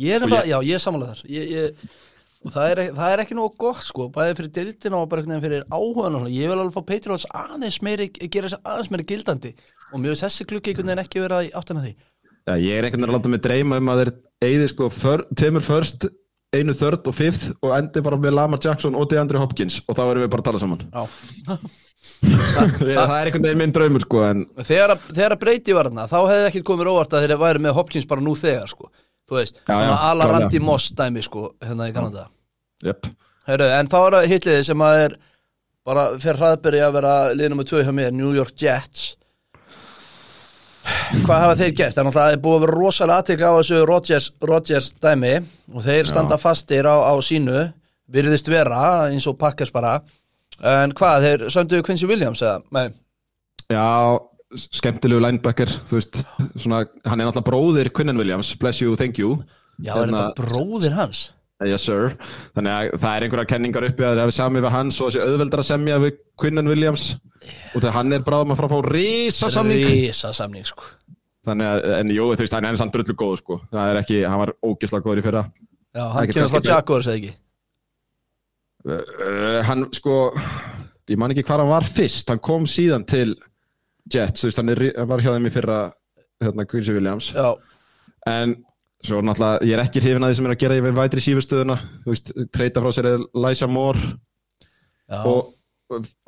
[0.00, 1.96] Ég er bara, já, ég er samanlega þar ég, ég,
[2.46, 5.66] og það er, það er ekki nógu gott sko, bæði fyrir dildina og bara fyrir
[5.66, 9.52] áhugan ég vil alveg fá Patriots aðeins meiri gera þess aðeins meiri gildandi.
[9.90, 11.92] Og mér finnst þessi klukki einhvern veginn ekki vera í áttina því.
[12.46, 14.12] Já, ég er einhvern veginn að láta mig dreyma um að þeir
[14.46, 16.06] eigði sko för, tveimur first,
[16.54, 19.82] einu third og fifth og endi bara með Lamar Jackson og DeAndre Hopkins.
[19.86, 20.86] Og þá erum við bara að tala saman.
[22.20, 25.88] Já, það er einhvern veginn minn draumur sko en þegar, að- þegar að breyti var
[25.88, 28.90] þarna þá hefði ekki komið óvart að þeir væri með Hopkins bara nú þegar sko,
[29.30, 30.32] þú veist, Já, svona já, klárlega.
[30.34, 32.26] Randi Moss dæmi sko, hérna í Kanada
[32.84, 33.08] jöp.
[33.48, 35.16] Heru, en þá er það hitliði sem að er
[35.86, 39.16] bara fyrir hraðberi að vera liðnum með tvö hjá mér, New York Jets
[41.24, 41.98] hvað hafa þeir gert?
[41.98, 45.32] Það er búið að vera rosalega aðtekla á þessu Rodgers, Rodgers dæmi
[45.74, 47.66] og þeir standa fastir á, á sínu
[48.10, 49.98] virðist vera eins og pakkast bara
[50.66, 52.60] en hvað, þeir sönduðu Quincy Williams eða?
[52.76, 52.88] Nei,
[53.70, 54.18] Já,
[54.74, 56.22] skemmtilegu linebacker, þú veist,
[56.58, 59.36] svona, hann er náttúrulega bróðir Quinnen Williams, bless you, thank you.
[59.78, 61.20] já, er Hérna- þetta bróðir hans?
[61.60, 62.14] Yes sir,
[62.56, 65.20] þannig að það er einhverja kenningar uppi að þeir hafi samið við hans og þessi
[65.26, 67.04] auðveldar að semja við Quinnen Williams
[67.74, 69.84] og þegar hann er bráðum að fara að fá risa samning.
[69.84, 70.88] Rísa samning sko
[71.46, 73.56] Þannig að, en jú, þú veist, hann er samt drullu góð, sko.
[73.72, 75.42] Það er ekki, hann var ógislega góður í fyrra.
[75.96, 77.30] Já, hann kemur frá Jaguars eða ekki
[78.86, 80.30] Uh, hann, sko,
[81.10, 82.30] ég man ekki hvað hann var fyrst.
[82.32, 83.34] Hann kom síðan til
[84.10, 85.78] Jets, veist, hann, er, hann var hjá þeim í fyrra,
[86.42, 87.30] hérna, Quincy Williams.
[87.36, 87.54] Já,
[88.28, 88.58] En
[89.00, 91.76] svo náttúrulega, ég er ekki hrifin að því sem er að gera yfir vætri sífustöðuna.
[92.52, 94.10] Treyta frá sér Lysa Moore
[95.08, 95.54] já, og,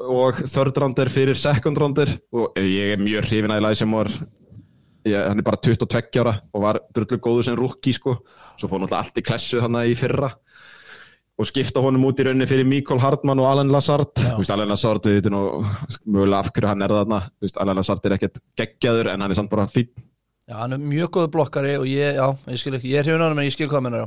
[0.00, 4.24] og third rounder fyrir second rounder og ég er mjög hrifin að Moore
[5.06, 8.16] ég, hann er bara 22 ára og var drullu góður sem rookie sko
[8.58, 10.32] svo fór náttúrulega allt í klessu hann í fyrra
[11.42, 14.14] og skipta honum út í rauninni fyrir Mikael Hardman og Alan Lazard.
[14.20, 15.36] Þú veist, Alan Lazard, við veitum
[16.06, 17.20] mögulega af hverju hann er þarna.
[17.34, 19.90] Þú veist, Alan Lazard er ekkert geggjaður en hann er samt bara fín
[20.48, 23.36] já, hann er mjög góð blokkari og ég, já, ég skil ekki, ég er hann
[23.36, 24.06] en ég skil hvað menn er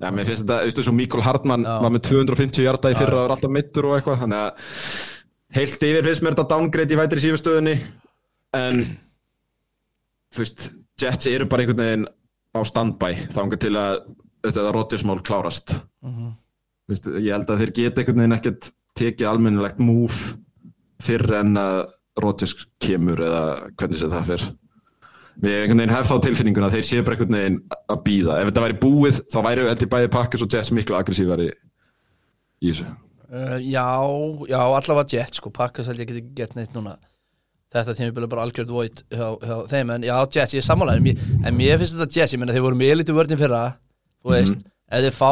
[0.00, 1.74] Já, mér finnst þetta, þú veist, svo Mikael Hardman Já.
[1.84, 4.78] var með 250 hjarta í fyrra og er alltaf meittur og eitthvað, þannig að
[5.58, 7.74] heilt yfir finnst mér þetta downgrade í vætri sífustöðunni
[8.56, 8.80] en
[10.32, 12.08] þú veist, Jets eru bara einhvern veginn
[12.56, 13.92] á standby þangað til að
[14.40, 15.76] þetta Rodgersmál klárast.
[16.00, 16.32] Mhm.
[16.32, 16.49] þú
[16.92, 20.34] veist, ég held að þeir geta einhvern veginn ekkert tekið almennilegt move
[21.00, 21.84] fyrr en að
[22.20, 23.44] Rodgers kemur eða
[23.78, 24.50] hvernig sé það fyrr
[25.40, 28.40] Við einhvern veginn hef þá tilfinninguna þeir séu bara einhvern veginn að býða.
[28.40, 32.72] Ef þetta væri búið, þá væri held ég bæði Packers og Jets miklu aggressífari í
[32.72, 32.88] þessu.
[33.30, 33.86] Uh, já,
[34.50, 36.96] já, allavega Jets sko, Pakkas held ég geti gert neitt núna.
[37.70, 41.22] Þetta tímabili er bara algjörð void hjá, hjá þeim, en já, Jets, ég er sammálaður
[41.46, 43.62] en mér finnst þetta Jets, ég meina þeir voru með elitu vörðin fyrra
[44.20, 45.30] þú veist, ef þið fá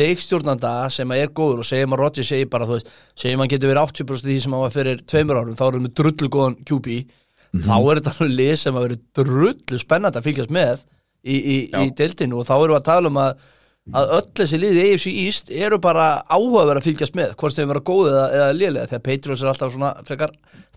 [0.00, 3.52] leikstjórnanda sem er góður og segjum að Rodgers segir bara, þú veist, segjum að hann
[3.54, 6.30] getur verið 80% því sem hann var fyrir tveimur árum, þá er hann með drullu
[6.36, 6.96] góðan QB,
[7.66, 10.82] þá er þetta alveg lið sem að verið drullu spennandi að fylgjast með
[11.26, 13.46] í, í, í deildinu og þá erum við að tala um að
[13.94, 17.82] að öll þessi liði AFC East eru bara áhugaverð að fylgjast með hvort þeim vera
[17.86, 20.32] góð eða, eða lélega því að Patriots er alltaf svona frekar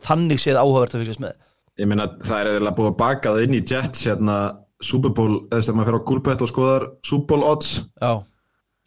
[0.05, 1.37] þannig séð áhugaverð að fylgjast með.
[1.79, 4.37] Ég meina það er eiginlega búið að baka það inn í Jets hérna
[4.81, 8.13] Super Bowl, eða sem maður fer á Gulbett og skoðar Super Bowl odds Já,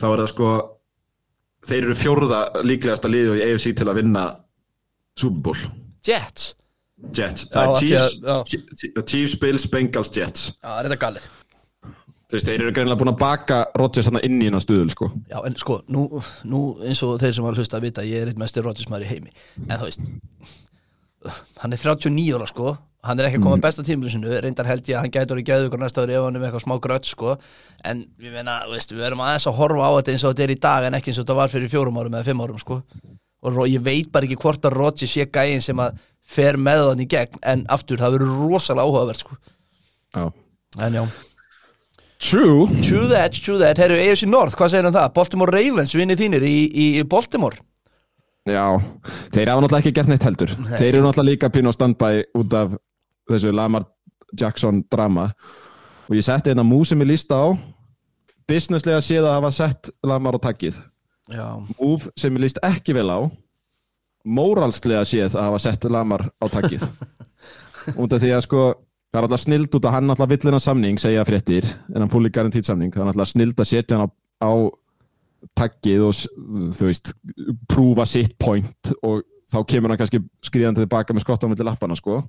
[0.01, 0.53] þá er það sko
[1.69, 4.25] þeir eru fjórða líklegasta liðu í AFC til að vinna
[5.21, 5.61] Super Bowl.
[6.07, 6.55] Jets.
[7.13, 10.49] Jets, það er Chiefs, að- Chiefs, Bills, Bengals, Jets.
[10.63, 11.29] Já, það er þetta galið?
[12.33, 15.11] Þú veist, þeir eru greinlega búin að baka Rodgers þarna inn í hennar stuðul sko.
[15.29, 16.07] Já, en sko, nú,
[16.49, 19.05] nú eins og þeir sem var að hlusta að vita ég er eitt mestir Rodgersmaður
[19.05, 19.35] í heimi.
[19.69, 20.01] En þú veist
[21.63, 22.73] hann er 39 ára sko
[23.03, 23.63] hann er ekki að koma mm.
[23.65, 26.27] besta tímilinu sinu reyndar held ég að hann gæti orðið geðu ykkur næsta ári ef
[26.27, 27.35] hann er með eitthvað smá grött sko.
[27.91, 30.55] En við meina, veist, við erum aðeins að horfa á þetta eins og þetta er
[30.55, 32.79] í dag en ekki eins og þetta var fyrir fjórum árum eða fimm árum sko.
[33.43, 37.03] Og ég veit bara ekki hvort að Rodgers sé gæin sem að fer með þann
[37.03, 39.39] í gegn en aftur, það verður rosalega áhugavert sko.
[40.15, 40.25] Já.
[40.79, 41.05] en já,
[42.23, 42.69] True.
[42.87, 45.09] True that, true that, herru AFC North, hvað segir um það?
[45.17, 47.59] Baltimore Ravens vinnið þínir í, í, í Baltimore.
[48.47, 48.79] Já,
[49.35, 50.53] þeir hafa náttúrulega ekki gert neitt heldur.
[50.55, 50.71] Nei.
[50.79, 52.77] Þeir eru náttúrulega líka pínu á standbæ út af
[53.31, 53.87] þessu Lamar
[54.39, 55.31] Jackson drama.
[56.09, 57.47] Og ég setti hérna mús sem ég lísta á
[58.49, 60.81] businesslega séð að hafa sett Lamar á takkið.
[61.79, 63.21] Múf sem ég líst ekki vel á
[64.23, 66.87] móralslega séð að hafa sett Lamar á takkið.
[67.83, 68.67] Af því að sko
[69.11, 72.31] það er alltaf snild út að hann alltaf villina samning segja fréttir en hann fúli
[72.31, 72.93] garantít samning.
[72.95, 74.11] Það er alltaf snild að setja hann á,
[74.47, 74.53] á
[75.59, 76.21] takkið og
[76.77, 77.13] þú veist
[77.71, 81.99] prúfa sitt point og þá kemur hann kannski skriðandi tilbaka með skottan með til lappana
[81.99, 82.21] sko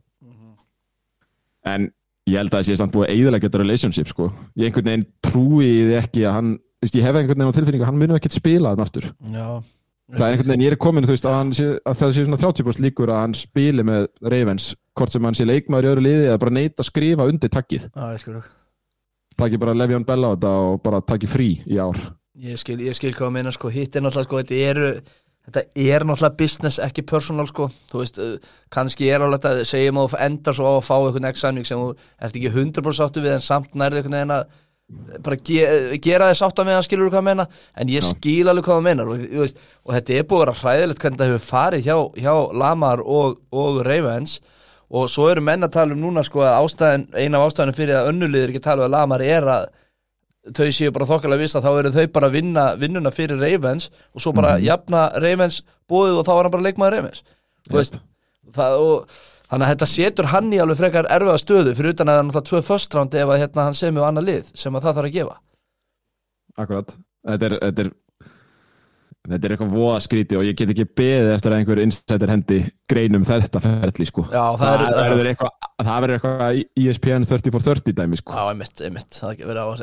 [1.70, 1.90] en
[2.30, 4.30] ég held að það sé samt búið að eiginlega geta relationship sko.
[4.60, 7.86] Ég einhvern veginn trúi því ekki að hann veist, ég hef einhvern veginn á tilfinningu
[7.86, 9.12] að hann muni ekkert spila þann aftur.
[9.34, 9.48] Já.
[10.14, 12.88] Það er einhvern veginn, ég er komin veist, að, sé, að það sé svona 30%
[12.88, 16.42] líkur að hann spili með Ravens hvort sem hann sé leikmaður í öðru liði eða
[16.44, 18.44] bara neita að skrifa undir takkið Já, ég skil
[19.38, 22.00] takki bara Le'Veon Bell á þetta og bara takki frí í ár.
[22.44, 23.70] Ég skil, ég skil hvað að meina sko.
[23.74, 24.88] Hitt er náttúrulega sko, þetta eru
[25.44, 27.68] Þetta er náttúrulega business, ekki personal sko.
[27.92, 30.94] Þú veist, uh, kannski er alveg þetta segjum að þú endar svo á að fá
[30.96, 34.46] einhvern X-samning sem þú ert ekki 100% sáttu við en samt nærðu einhvern veginn að
[35.24, 37.46] bara ge gera þið sátt að meðan skilur hvað að meina?
[37.80, 40.44] En ég skil alveg hvað að meina og, þú veist, og þetta er búið að
[40.44, 44.40] vera hræðilegt hvernig það hefur farið hjá, hjá Lamar og, og Ravens.
[44.94, 47.98] Og svo eru menn að tala um núna sko að ástæðin, eina af ástæðinu fyrir
[47.98, 49.72] að önnuliðir ekki tala um að Lamar er að
[50.52, 53.90] þau séu bara þokkalega viss að þá eru þau bara að vinna vinnuna fyrir Ravens
[54.12, 57.24] og svo bara jafna Ravens bóðið og þá er hann bara leikmaður Ravens.
[57.72, 57.96] Veist
[58.52, 62.18] það, og, þannig að þetta setur hann í alveg frekar erfiða stöðu fyrir utan að
[62.18, 64.88] það er náttúrulega tvö first round ef að hérna, hann semur annað lið sem að
[64.88, 65.38] það þarf að gefa.
[66.60, 66.96] Akkurat.
[67.24, 67.94] Þetta er, þetta er
[69.24, 72.58] Þetta er eitthvað voða skríti og ég get ekki beðið eftir að einhver insider hendi
[72.92, 74.26] greinum þetta ferli sko.
[74.28, 75.54] Já, það það, er- verður eitthvað,
[76.18, 78.36] eitthvað ESPN 30 for 30 dæmi sko.
[78.36, 79.22] Já, einmitt, einmitt,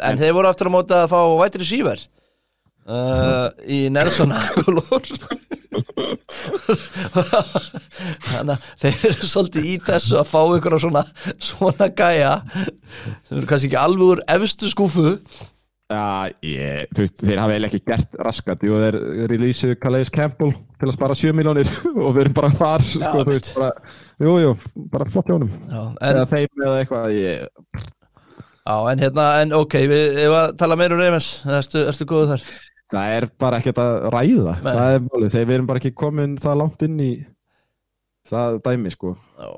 [0.05, 2.03] En þeir voru aftur á móti að fá white receiver
[2.85, 5.09] uh, Í Nelson Aguilar
[8.29, 11.03] Þannig að þeir eru svolítið í þessu að fá ykkur svona,
[11.40, 12.35] svona gæja
[13.24, 15.14] sem eru kannski ekki alveg úr efstu skúfu
[15.90, 18.61] Já, ég, þú veist, þeir hafa eiginlega ekki gert raskat.
[18.62, 18.96] Jú, þeir
[19.33, 21.70] releasið Calais Campbell til að spara 7 miljónir
[22.05, 24.53] og við erum bara þar sko, þú veist, bara, Jú, jú,
[24.92, 29.76] bara flott hjónum Já, en, Eða þeim eða eitthvað ég, já, en hérna, en ok,
[29.90, 32.46] við ef að tala meira um Reymens, erstu, erstu góðu þar?
[32.90, 34.55] Það er bara ekkert að ræða.
[34.62, 34.70] Nei.
[34.70, 37.11] Það er málið, þegar við erum bara ekki komin það langt inn í
[38.31, 39.12] það dæmi sko.
[39.38, 39.50] Já.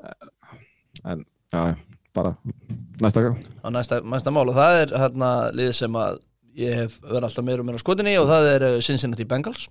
[1.13, 1.63] En, já,
[2.15, 2.35] bara
[3.01, 3.39] næsta gang.
[3.65, 4.49] Á næsta, næsta mál.
[4.49, 6.19] Og það er hérna lið sem að
[6.57, 9.67] ég hef verið alltaf meira og meira skotin í og það er uh, Cincinnati Bengals.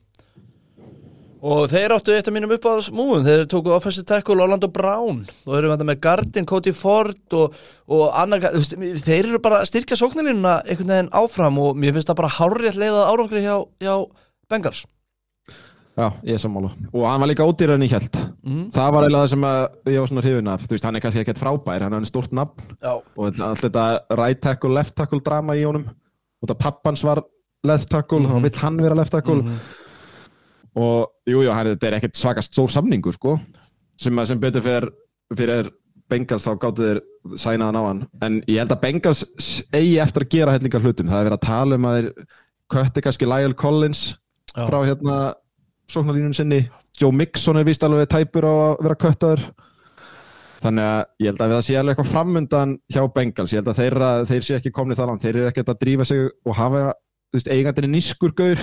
[1.43, 5.25] Og þeir áttu eitt af mínum uppáðs múum, þeir tóku offensive tackle Orlando Brown.
[5.43, 7.57] Og þeir eru með Gardin, Cody Ford og,
[7.91, 12.35] og annar, þeir eru bara styrkja sóknarlínuna einhvern veginn áfram og mér finnst það bara
[12.39, 13.97] hárrétt leiða árangri hjá, hjá
[14.51, 14.85] Bengals
[15.93, 16.71] Já, ég er sammála.
[16.95, 18.63] Og hann var líka ódýrar en ég held mm.
[18.73, 19.43] Það var eiginlega það sem
[19.93, 20.63] ég var svona hrifin af.
[20.65, 22.65] Þú veist, hann er kannski ekkert frábær, hann er stort nafn.
[22.81, 23.85] Já, og allt þetta
[24.17, 25.85] right tackle, left tackle drama í honum.
[26.41, 27.21] Og þetta pappans var
[27.65, 28.33] left tackle, Mhm.
[28.33, 29.43] þá vill hann vera left tackle.
[29.43, 29.59] Mhm.
[30.75, 33.39] og jú, jú, þetta er ekkert svaka stór samningu sko,
[34.01, 34.89] sem, sem betur fyrir,
[35.37, 35.71] fyrir
[36.09, 37.01] Bengals þá gáttu þeir
[37.41, 38.01] sænaðan á hann.
[38.23, 39.23] En ég held að Bengals
[39.73, 42.27] eigi eftir að gera hellingar hlutum, það er verið að tala um að þeir
[42.73, 44.03] kötti kannski Lyle Collins
[44.57, 44.67] Já.
[44.67, 45.17] frá hérna
[45.91, 46.63] sóknarlínun sinni,
[47.01, 49.45] Joe Mixon er vist alveg tæpur á að vera köttaður.
[50.63, 53.81] Þannig að ég held að það sé alveg eitthvað framundan hjá Bengals, ég held að
[53.81, 53.97] þeir,
[54.31, 57.39] þeir sé ekki komni það langt, þeir eru ekkert að drífa sig og hafa þú
[57.39, 58.63] veist, eigandinn er nískur gaur.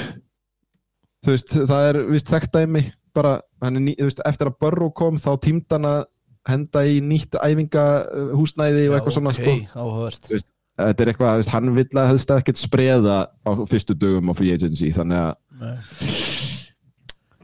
[1.26, 2.86] Þú veist, það er vist þekkt dæmi.
[3.18, 3.34] Bara,
[3.66, 6.00] hann er þú veist, eftir að Burrow kom þá tímd hann að
[6.48, 9.58] henda í nýtt æfingahúsnæði og eitthvað svona sko.
[9.58, 10.32] ok, áhugavert
[10.80, 14.34] þetta er eitthvað, þú veist, hann vill að helst ekkert spreða á fyrstu dögum á
[14.38, 15.36] free agency, þannig að.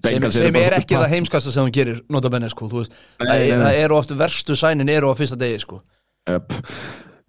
[0.09, 3.27] Sem, sem er ekki það heimskasta sem hún gerir nota benni sko, þú veist, Nei,
[3.27, 3.63] nei, nei.
[3.65, 5.81] það eru oft verstu sænin eru á fyrsta degi sko
[6.29, 6.53] Yep.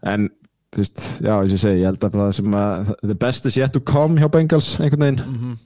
[0.06, 0.28] En,
[0.72, 3.46] þú veist, já, eins og ég segi, ég held að það sem að the best
[3.46, 5.58] is yet to come hjá Bengals einhvern veginn Mhm.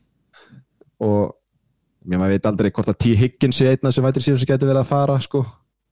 [1.01, 1.37] og
[2.11, 3.14] ég maður veit aldrei hvort að T.
[3.16, 5.44] Higgins sé einn af þessu vætri síðan sem getur verið að fara, sko.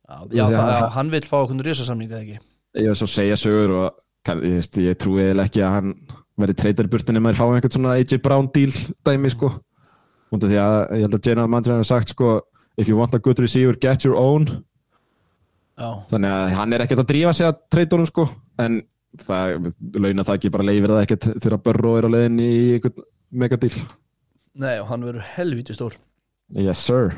[0.08, 2.38] já, já, að- það, já, hann vil fá okkur risasamning eða ekki
[2.78, 5.94] Ég svo að segja sögur og kann, ég, veist, ég trúi eða ekki að hann
[6.38, 8.70] verði treytar í burtunni maður fá einhvern svona AJ Brown deal
[9.04, 9.52] dæmi, sko.
[10.28, 12.32] Af því að ég held að General Manager hefur sagt, sko,
[12.76, 14.48] if you want a good receiver, get your own.
[15.78, 18.26] já, Þannig að hann er ekkert að drífa sig að treytunum, sko,
[18.60, 18.80] en
[19.24, 23.06] það, launa það ekki bara leifir það ekkert þegar Burrow er á leiðin í einhvern
[23.30, 23.72] megadíl.
[24.58, 25.96] nei, og hann verður helvíti stór
[26.56, 27.12] Yes, sir.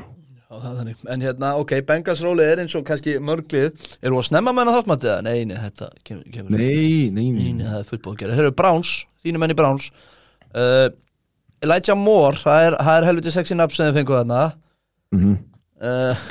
[0.51, 0.95] Já, það er.
[1.13, 3.69] En hérna, ok, Bengals rólið er eins og kannski mörglið
[4.03, 5.21] Eru að snemma menna þáttmættið?
[5.23, 7.53] Nei, nei, þetta kemur, kemur Nei, nei, Nei, nei.
[7.61, 8.91] nei, það er fullbóð að gera Þeir eru Browns,
[9.23, 9.85] þínu menni Browns
[10.51, 10.89] uh,
[11.61, 14.41] Elijah Moore Það er, það er helviti sexy nafn sem þið fenguð þarna.
[15.15, 15.35] Mm
[15.81, 16.25] uh,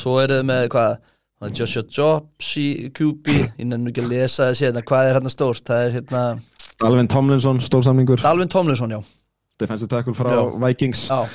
[0.00, 0.92] Svo er þið með hvað?
[1.40, 4.82] Það Joshua Jobs í QB Ég nefnir ekki að lesa þessi hérna.
[4.86, 5.64] Hvað er hérna stórt?
[5.66, 6.24] Það er hérna
[6.80, 9.00] Alvin Tomlinson, stórsamningur, Dalvin Tomlinson, já.
[9.60, 10.44] Defensive tackle frá Já.
[10.62, 11.02] Vikings.
[11.10, 11.26] Já,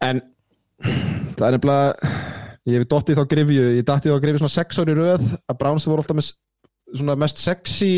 [0.00, 0.22] En
[1.36, 2.12] það er nefnilega,
[2.70, 5.86] ég hef dottið þá grifju, ég dattið þá grifju svona sex ári röð að Browns
[5.90, 6.30] voru alltaf með
[6.96, 7.90] svona mest sexy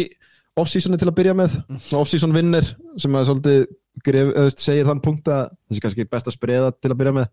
[0.61, 2.69] off-seasoni til að byrja með, svona off-season vinnir
[3.01, 3.65] sem að svolítið
[4.05, 7.13] þú veist, segir þann punkt að það sé kannski best að spreða til að byrja
[7.19, 7.29] með.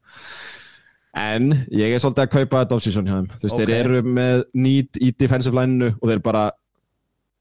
[1.22, 3.28] En ég er svolítið að kaupa þetta off-season hjá þeim.
[3.36, 3.62] Þú veist, Ok.
[3.62, 6.44] þeir eru með need í defensive line-inu og þeir bara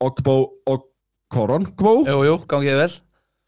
[0.00, 0.86] Ogbo og
[1.30, 2.92] Korongbo jú, jú, gangið vel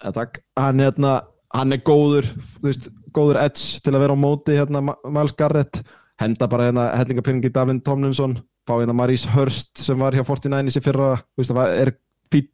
[0.03, 0.41] Ja, takk.
[0.59, 1.23] Hann, hérna,
[1.55, 2.27] hann er góður,
[2.61, 5.83] þú veist, góður edge til að vera á móti hérna, Miles Garrett
[6.19, 8.35] henda bara hérna hellingapinning í Davin Tomlinson
[8.67, 11.93] fá hérna Maurice Hurst sem var hjá 49 í fyrra, þú veist, það var- er
[12.33, 12.49] fín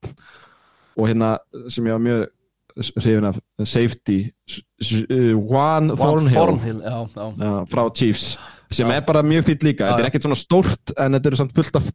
[0.98, 1.36] og hérna
[1.70, 2.26] sem ég var mjög
[2.98, 4.60] hrifin af safety S-
[5.10, 6.34] uh, Juan Thornhill.
[6.36, 7.54] Thornhill, já, já.
[7.70, 8.36] Frá Chiefs
[8.70, 8.98] sem Já.
[9.00, 11.78] er bara mjög fín líka, þetta er ekkert svona stórt en þetta eru samt fullt
[11.80, 11.88] af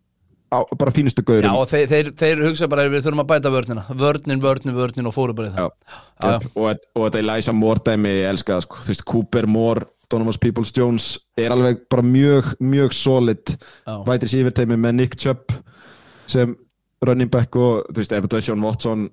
[0.53, 1.45] á, bara fínustu gaurum.
[1.47, 3.83] Já, og þeir, þeir, þeir hugsa bara við þurfum að bæta vörnina.
[3.97, 6.43] Vörnin, vörnin, vörnin og fóru bara í það.
[6.55, 10.73] Og, þetta Elijah Moore dæmi ég elska það sko, þú veist Cooper Moore Donovan Peoples
[10.77, 11.07] Jones
[11.41, 13.95] er alveg bara mjög, mjög solid Já.
[14.05, 15.55] vætri sífirteimi með Nick Chubb
[16.29, 16.53] sem
[17.09, 19.07] running back og þú veist, ef Deshaun Watson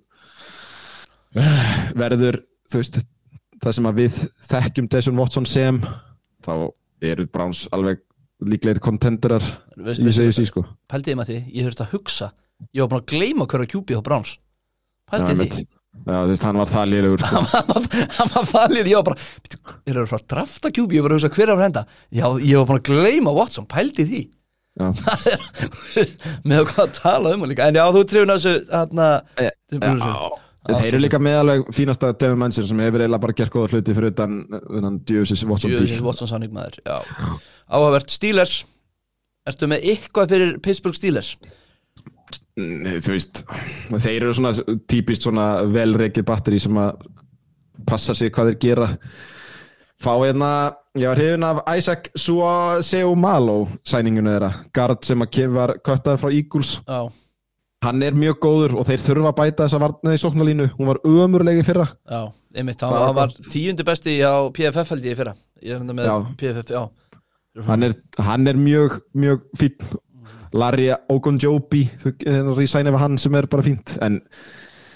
[1.36, 1.72] eh,
[2.02, 3.00] verður þú veist,
[3.62, 5.80] það sem að við þekkjum Deshaun Watson sem
[6.46, 6.52] þá
[7.10, 8.02] eru Browns alveg
[8.40, 9.44] líklegir kontenderar
[9.76, 10.62] Veist- í þessu sko.
[10.88, 12.30] Pældi ég með því, ég þurfti að hugsa.
[12.76, 14.34] Ég var búin að gleyma hverja kjúpi á Browns.
[15.10, 15.66] Pældi Já, því.
[16.06, 17.40] Já, þú veist, hann var það lélegur sko.
[17.52, 20.96] Hann var- var fallir, ég var bara "Bíddu, Er það að fara að drafta kjúpi,
[20.96, 21.82] ég var að hugsa hver er að henda?
[22.14, 24.20] Já, ég var búin að gleyma Watson, pældi því.
[24.24, 24.39] Það er
[26.48, 27.66] með hvað að tala um líka.
[27.68, 29.08] En já, þú trefur þessu hérna,
[30.60, 33.94] Þeir eru líka með alveg fínasta Devin Manson sem hefur eiginlega bara gert góða hluti
[33.96, 38.12] fyrir utan, utan Djöfis Watson sannig maður áhugavert.
[38.12, 38.58] Steelers.
[39.48, 41.32] Ertu með eitthvað fyrir Pittsburgh Steelers?
[42.60, 43.42] Mm, Þú veist,
[44.04, 44.52] þeir eru svona
[44.90, 47.06] típist svona velreikið batteri sem að
[47.88, 48.90] passa sig hvað þeir gera.
[50.00, 50.50] Fá hérna,
[50.96, 54.52] ég var hrifin af Isaac Suaseumalo sæninginu þeirra.
[54.76, 56.76] Gard sem að kem var köttaður frá Eagles.
[56.88, 57.10] Já,
[57.80, 60.66] Hann er mjög góður og þeir þurfa að bæta þessa varnaði í sóknarlínu.
[60.76, 61.86] Hún var ömurlegi fyrra.
[62.10, 65.78] já, einmitt Hann, var hann var tíundi besti á PFF held ég fyrra Ég er
[65.80, 66.16] hérna með Já.
[66.36, 66.82] PFF, já
[67.66, 69.74] hann er, hann er mjög, mjög fín
[70.52, 74.20] Larry Ogunjobi þú sæna við hann sem er bara fínt en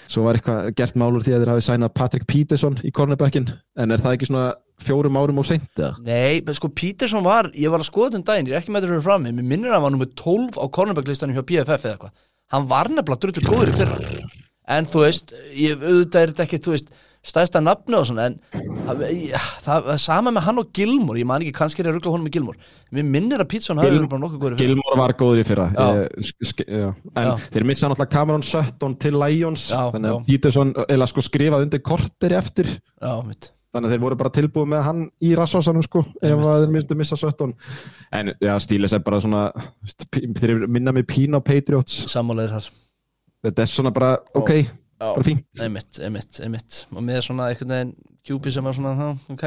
[0.07, 3.91] svo var eitthvað gert málur því að þeir hafi sænað Patrick Peterson í cornerbackin en
[3.91, 4.45] er það ekki svona
[4.83, 5.93] fjórum árum og seint eða?
[6.03, 8.93] Nei, sko Peterson var, ég var að skoða þenn daginn, ég er ekki með þetta
[8.95, 12.15] fyrir frammi, mér minnir að hann var nummer 12 á cornerback-listanum hjá PFF eða eitthvað.
[12.53, 14.13] Hann var nefnilega drullu góður í fyrra.
[14.75, 16.87] En þú veist, ég, auðvitað er þetta ekki, þú veist,
[17.25, 18.35] stæðsta nafni og svona, en
[18.85, 19.01] það,
[19.65, 22.13] það er sama með hann og Gilmore, ég man ekki, kannski er ég að ruggla
[22.13, 22.59] honum með Gilmore.
[22.93, 24.57] Mér minnir að Peterson hafi verið bara nokkuð góður.
[24.61, 25.87] Gilmore var góður í fyrra Já.
[26.05, 26.91] eh, já.
[27.15, 27.33] en Já.
[27.55, 30.25] þeir missa náttúrulega Cameron Sutton til Lions þannig að já.
[30.29, 33.49] Peterson eða sko skrifað undir korteri eftir Já, mitt.
[33.75, 36.97] Þannig að þeir voru bara tilbúið með hann í rassvásanum sko, ef að þeir myndu
[37.01, 37.53] missa Sutton
[38.15, 39.43] en já, Stíles er bara svona
[40.15, 42.05] þeir minna mig pín á Patriots.
[42.11, 42.69] Sammálaðir þar.
[43.45, 44.51] þetta er svona bara, ok,
[44.95, 45.09] Já.
[45.11, 45.43] bara fínt.
[45.61, 46.77] Einmitt, einmitt, einmitt.
[46.95, 47.89] Og með svona einhvern veginn
[48.25, 49.43] kjúpi sem var svona, ok.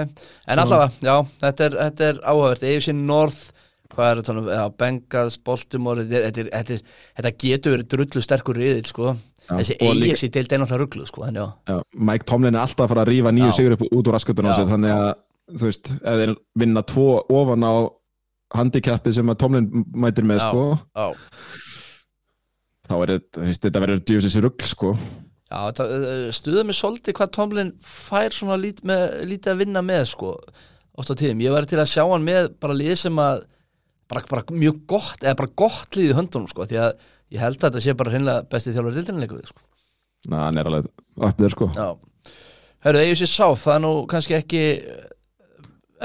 [0.46, 2.66] En allavega, já, þetta er, þetta er áhugavert.
[2.68, 3.40] AFC North,
[3.94, 6.82] hvað er þetta, já, Bengals, Baltimore þetta, er- þetta, er-
[7.16, 9.16] þetta, er- getur verið drullu sterkur riðil, sko
[9.48, 13.32] þessi AFC deild er náttúrulega ruggluð, sko Mike Tomlin er alltaf að fara að rífa
[13.34, 15.08] nýju sigur upp út úr raskutunum sér þannig að,
[15.54, 17.08] þú veist, ef þeir vinna tvo
[17.40, 17.74] ofan á
[18.58, 20.48] handicapið sem að Tomlin mætir með, Já.
[20.48, 21.06] sko já,
[22.88, 24.94] þá er þetta, þú veist, þetta verður djúsins rugg, sko.
[25.48, 25.60] Já
[26.36, 30.34] stuða mig svolítið hvað Tomlin fær svona lít, með, lítið að vinna með, sko
[30.98, 33.44] oft á tíðum, ég væri til að sjá hann með bara lið sem að
[34.10, 37.58] bara, bara mjög gott, eða bara gott lið í höndunum, sko, því að ég held
[37.58, 39.64] að þetta sé bara hreinlega bestið þjálfur dildinleikur, sko.
[40.28, 40.88] Na, hann er alveg
[41.38, 41.70] þér, sko.
[41.76, 41.88] Já,
[42.86, 44.64] hörru, AFC South, það er nú kannski ekki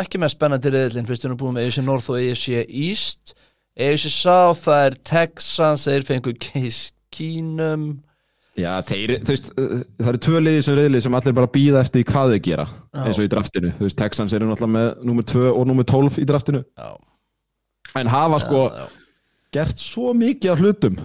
[0.04, 3.36] ekki með spennandi reyðlinn fyrst við erum búin með AFC North og AFC East.
[3.78, 7.88] AFC South, það er Texans þeir fengur Case Keenum.
[8.54, 11.80] Já, þeir, þú veist, uh, það eru tvö liði sem reyðli sem allir bara býða
[11.82, 13.00] eftir í hvað þau gera Já.
[13.02, 16.20] eins og í draftinu, þú veist, Texans eru náttúrulega með nummer 2 og nummer 12
[16.22, 16.62] í draftinu.
[16.78, 16.92] Já,
[17.98, 18.84] en hafa sko já,
[19.54, 20.98] gert svo mikið af hlutum.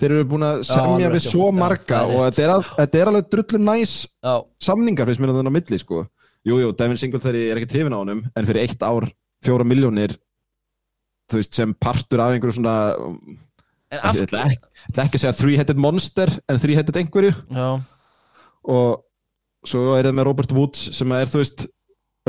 [0.00, 2.52] Þeir eru búin að semja alveg við svo já, marga það er og þetta er,
[2.54, 5.98] al- þetta er alveg drullu næs já, samningar finnst mér þannig á milli sko.
[6.48, 9.04] Jújú, jú, Devin Singletary er ekki trefin á honum en fyrir eitt ár,
[9.44, 10.14] fjóra miljónir
[11.30, 14.56] þú veist, sem partur af einhverju svona en af ekki, ég
[14.88, 17.34] ætla ekki að segja three-headed monster en three-headed einhverju.
[17.52, 17.68] Já,
[18.72, 19.04] og
[19.68, 21.66] svo er það með Robert Woods sem er, þú veist,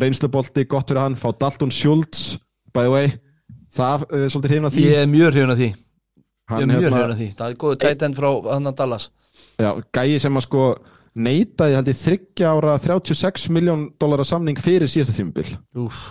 [0.01, 2.33] reynslubolti gott fyrir hann, fá Dalton Schultz
[2.75, 3.13] by the way,
[3.71, 4.85] það er svolítið hrifin af því.
[4.85, 5.71] Ég er mjög hrifun af því.
[5.71, 8.79] Ég Hann, er mjög hérna, hrifun af því, það er góðu tætend frá hann að
[8.81, 9.09] Dallas.
[9.61, 10.63] Já, gæi sem að sko
[11.21, 15.53] neitaði held ég þryggja ára 36 miljón dólara samning fyrir síðasta tímabil.
[15.79, 16.01] Úf,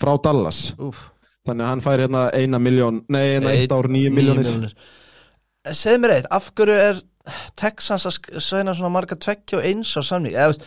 [0.00, 0.70] frá Dallas.
[0.80, 1.12] Úf
[1.46, 4.74] þannig að hann fær hérna eina miljón nei, hérna eitt ár nýju miljónir
[5.62, 7.02] Segð mér eitt, af hverju er
[7.58, 10.34] Texans að sæna svona marga tveggja og eins á samning?
[10.34, 10.64] Eða veist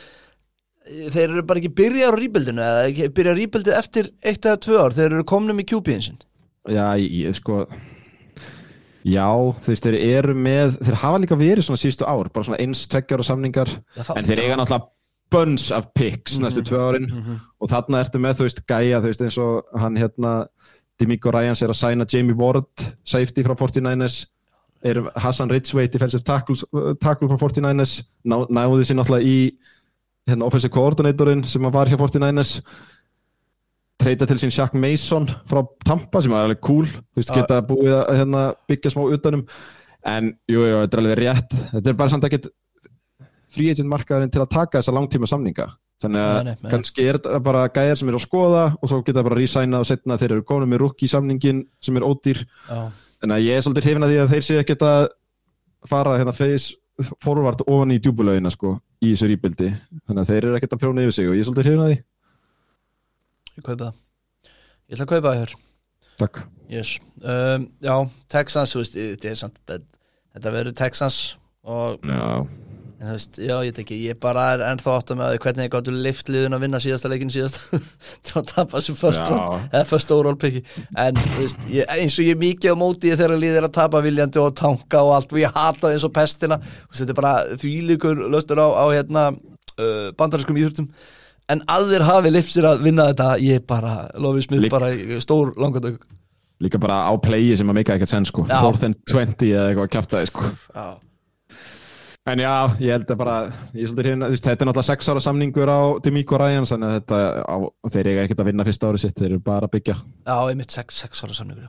[1.11, 4.79] þeir eru bara ekki byrja á rýbildinu eða ekki byrja rýbildið eftir eitt eða tvö
[4.83, 6.19] ár þeir eru komnum í QB-in sin
[6.71, 7.65] já, ég sko
[9.05, 9.27] já,
[9.67, 13.25] veist, þeir eru með þeir hafa líka verið svona síðustu ár bara svona eins tveggjára
[13.27, 14.91] samningar en þeir eiga náttúrulega
[15.33, 17.07] bunch af picks næstu tvö árin.
[17.59, 20.33] Og þarna ertu með, þú veist, gæja þú veist, eins og hann hérna
[21.01, 24.25] Dimiko Ryans er að sæna Jamie Ward safety frá 49ers
[24.85, 26.55] er Hassan Ridgeway defensive tackle,
[27.01, 29.39] frá 49ers Ná, náði sér náttúrulega í
[30.29, 32.59] hérna offensive coordinatorinn sem var hjá 49ers
[34.01, 36.85] treyta til sín Shaq Mason frá Tampa sem var alveg cool.
[36.85, 37.39] Þú veist, Já.
[37.41, 39.45] geta búið að hérna, byggja smá utanum.
[40.05, 41.55] En jú, jú, þetta er alveg rétt.
[41.71, 42.49] Þetta er bara samt ekkert
[43.55, 45.69] free agent markaðurinn til að taka þessa langtíma samninga.
[46.03, 46.71] Þannig að Nei, nei, nei.
[46.73, 49.87] kannski er þetta bara gæjar sem eru að skoða og svo geta bara resigna og
[49.87, 52.41] setna þeir eru komin með rookie samningin sem er ódýr.
[52.67, 52.81] Já,
[53.23, 55.05] þannig að ég er svolítið hrifin að því að þeir séu ekkert að
[55.87, 56.75] fara hérna face
[57.23, 59.69] forward ofan í djúbulauðina sko í þessu rýbildi
[60.07, 61.89] þannig að þeir eru ekkert að prjóna yfir sig og ég er svolítið hrifin að
[61.91, 61.97] því
[63.55, 64.01] ég kaupa það.
[64.85, 65.55] Ég ætla að kaupa það hér.
[66.15, 66.43] Takk.
[66.71, 66.97] Yes.
[67.21, 67.95] um, Já,
[68.31, 71.19] Texans, þú veist, þetta er samt þetta verður Texans
[71.65, 72.45] og Já,
[72.95, 75.71] En veist, já, ég veit ekki, ég bara er ennþá átt að með hvernig ég
[75.73, 77.57] gáttu liftliðun að vinna síðasta leikin síðast.
[78.25, 80.61] Til að tapa þessu overall picki
[81.01, 84.01] en veist, ég, eins og ég er mikið á móti þegar liðið er að tapa
[84.05, 86.59] viljandi og tanka og allt og ég hata það eins og pestina.
[86.95, 90.89] Þetta er bara þvílíkur löstur á, á hérna uh, bandariskum íþjóttum
[91.53, 94.91] en allir hafi lift sér að vinna þetta ég bara, lofið smið Lík- bara
[95.23, 96.05] stór langandök
[96.63, 98.59] líka bara á playi sem að meika ekkert senn sko Já.
[98.63, 100.85] Fourth and 20 eða eitthvað að kjafta sko Já,
[102.25, 103.33] En já, ég held að bara,
[103.77, 107.55] ég svolítið veist, þetta er náttúrulega sex ára samningur á Ryans, þannig að þetta, á,
[107.93, 109.95] þeir eiga ekkert að vinna fyrsta árið sitt, þeir eru bara að byggja.
[110.25, 111.67] Já, einmitt 6, 6 ára samningur.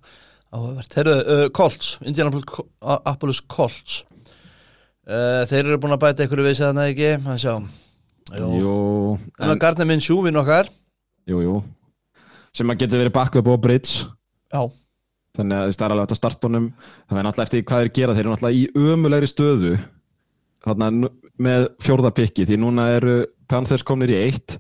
[0.57, 0.97] Áhugavert.
[0.97, 3.97] Heyrðu, uh, Colts Indianapolis Colts
[5.11, 7.55] uh, Þeir eru búin að bæta einhverju við sig þarna ekki að sjá
[8.35, 10.69] En að Gardner minn sjúvin okkar.
[11.27, 11.55] Jú, jú,
[12.55, 14.07] sem að getur verið backup og bridge,
[14.53, 14.63] Já,
[15.37, 16.69] þannig að það er alveg hægt að starta honum,
[17.11, 19.73] það er náttúrulega eftir hvað þeir gera, þeir eru náttúrulega í ömulegri stöðu,
[20.65, 23.17] þarna nú- með fjórða pikki, því núna eru
[23.51, 24.57] Panthers komnir í eitt,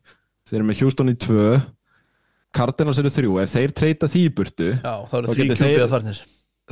[0.50, 1.46] þeir eru með Houston í tvö,
[2.56, 5.90] Cardinals eru þrjú, ef þeir treyta því í burtu, já, eru Þá kjúpið þeir- að
[5.94, 6.20] farnir.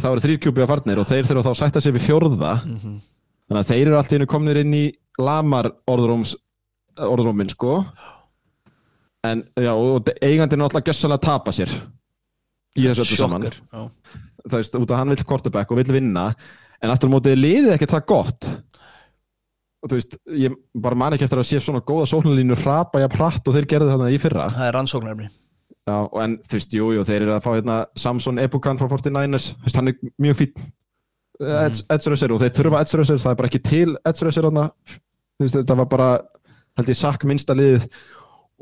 [0.01, 2.53] þá eru þrýr kjúbi á farnir og þeir þurfa þá að sætta sig við fjórða.
[2.66, 3.01] Mhm.
[3.49, 6.34] þannig að þeir eru allt í hennu komnir inn í lamar orðrúms
[7.01, 7.80] orðrúmin sko.
[9.24, 11.72] En já, og eigandinn alltaf gjössalega að tapa sér
[12.76, 13.47] í þessu öllu saman.
[14.45, 16.28] Það veist, út af hann vill quarterback og vill vinna
[16.84, 18.51] en aftur á mótið liðið ekkert það gott.
[19.84, 23.18] Og þú veist, ég bara man ekki eftir að sé svona góða sóknarlínu hrapa jafn
[23.20, 24.47] hratt og þeir gerðu þarna í fyrra.
[24.53, 25.30] Það er rannsóknarefni.
[25.84, 29.51] Já, en þú veist, jú, jú, þeir eru að fá hérna Samson Ebukan frá 49ers
[29.53, 31.82] þú veist, hann er mjög fín mm.
[31.92, 34.64] edge rusher og þeir þurfa rusher, það er bara ekki til rusher þarna.
[35.34, 36.09] Þú veist, þetta var bara
[36.79, 37.89] held ég sakk minnsta liðið.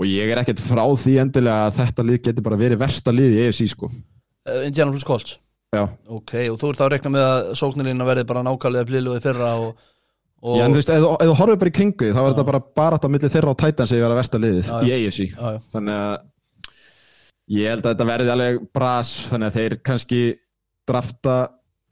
[0.01, 3.35] Og ég er ekkert frá því endilega að þetta lið getur bara verið versta lið
[3.37, 3.91] í EFC sko.
[4.49, 5.39] Uh, Indianapolis Colts?
[5.73, 9.23] Já, Ok, og þú ert að rekna með að sóknirinn verði bara nákvæmlega blilu í
[9.25, 9.71] fyrra og,
[10.45, 12.61] og Já en þú veist, ef þú- horfir bara í kringu þá er þetta bara
[12.77, 14.97] bara á milli þeirra á Titans sem ég var að versta liðið Já, í já.
[14.99, 15.61] AFC já, já.
[15.73, 16.19] þannig að
[17.57, 20.21] ég held að þetta verði alveg bras þannig að þeir kannski
[20.93, 21.37] drafta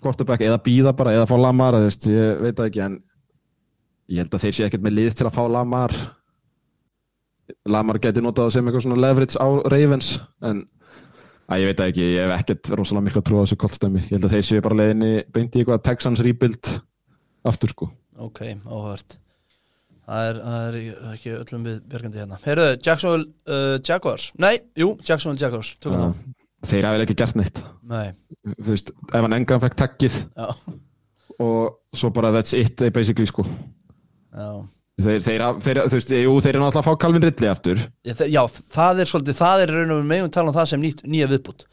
[0.05, 2.99] quarterback eða býða bara eða fá Lamar, þú veist, ég veit það ekki en
[4.11, 5.95] ég held að þeir sé ekkert með lið til að fá Lamar.
[7.71, 10.13] Lamar geti notað sem eitthvað svona leverage á Ravens
[10.47, 10.65] en
[11.51, 14.27] að ég veit ekki, ég hef ekkert rosalega miklu að trúa þessu koltstæmi, ég held
[14.29, 16.71] að þeir séu bara leiðinni beint í eitthvað Texans rebuild
[17.51, 17.91] aftur sko.
[18.21, 19.17] Ok, áhört.
[20.11, 20.77] Það er, það er
[21.15, 22.39] ekki öllum við björgandi hérna.
[22.45, 24.29] Heyrðu, Jacksonville uh, Jaguars.
[24.43, 25.73] Nei, jú, Jacksonville Jaguars.
[25.83, 26.15] Það.
[26.71, 27.61] Þeir hafi ekki gert neitt.
[27.91, 28.13] Nei,
[28.53, 30.49] þú veist, ef hann engan fekk takkið já,
[31.41, 33.47] og svo bara that's it basically sko
[34.31, 37.85] þeir, þeir, þeir, þeir eru náttúrulega að fá Calvin Ridley aftur.
[38.07, 38.43] Já, já,
[38.77, 41.31] það er svolítið, það er raun og við megum tala um það sem nýtt, nýja
[41.31, 41.69] viðbútt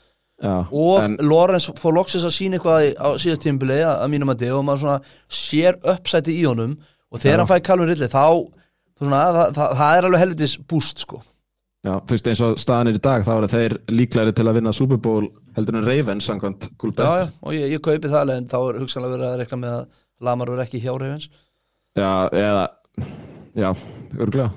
[0.45, 4.43] og en, Lawrence fór loksins að sína eitthvað á síðast tímbili að, að mínum að
[4.43, 4.97] þið og maður svona
[5.33, 6.75] sér uppsæti í honum
[7.09, 7.39] og þegar Já.
[7.41, 8.25] hann fæði Calvin Ridley þá
[8.99, 11.23] svona, það, það, það er alveg helvitis búst sko.
[11.85, 14.59] Já, þú veist, eins og staðan er í dag þá eru þeir líklegri til að
[14.59, 15.27] vinna Super Bowl
[15.57, 18.79] heldur en Ravens samkvæmt cool já, já, og ég, ég kaupi það en þá er
[18.83, 19.85] hugsanlega verið að rekna með að
[20.27, 21.29] Lamar verið ekki hjá Ravens
[21.97, 22.65] já, eða
[23.57, 23.69] já,
[24.17, 24.51] örgulega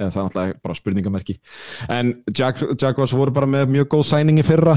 [0.00, 1.34] Það er náttúrulega bara spurningamerki.
[1.92, 4.76] En Jag Jaguars voru bara með mjög góð sæning í fyrra.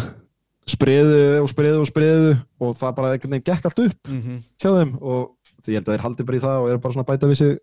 [0.68, 2.34] Spriðu og spriðu og spriðu
[2.64, 4.42] og það bara einhvern veginn gekk allt upp mm -hmm.
[4.60, 6.94] hjá þeim og því ég held að þeir haldi bara í það og eru bara
[6.94, 7.58] svona bæta við sig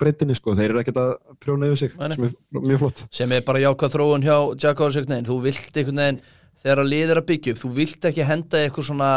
[0.00, 2.14] breytinni sko, þeir eru ekkert að prjóna yfir sig nei.
[2.14, 2.32] sem er
[2.64, 3.02] mjög flott.
[3.12, 4.36] Sem er bara jákvæð þróun hjá
[4.70, 6.20] einhvern veginn, þú vilt einhvern veginn
[6.62, 9.10] þegar að lið er að byggja upp, þú vilt ekki henda eitthvað svona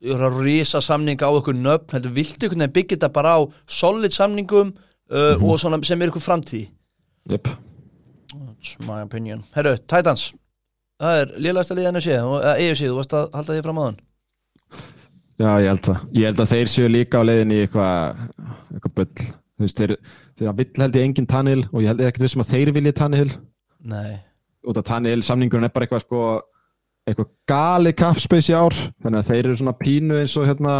[0.00, 4.72] rísa samning á eitthvað nöfn, heldur viltu einhvern veginn byggja þetta bara á solid samningum
[5.10, 5.44] uh, Mhm.
[5.44, 6.68] og svona sem er eitthvað framtíð
[7.30, 7.48] yep.
[8.32, 10.32] That's my opinion Herru, Titans
[11.00, 13.84] Það er liðlægsta liðan að sé og EFC, þú varst að halda því fram á
[13.88, 14.00] þann
[15.40, 16.00] Já, ég held það.
[16.12, 18.18] Ég held að þeir séu líka á leiðinni í eitthvað
[18.76, 19.06] eitthva bull.
[19.56, 19.94] Þú veist, þeir,
[20.36, 23.32] þeir vill held ég engin Tannehill og ég held ekkert vissum að þeir vilji Tannehill
[23.88, 24.18] Nei,
[24.68, 26.20] út af Tannehill samningurinn er bara eitthvað sko
[27.12, 30.76] eitthvað gali capspace í ár þannig að þeir eru svona pínu eins og hérna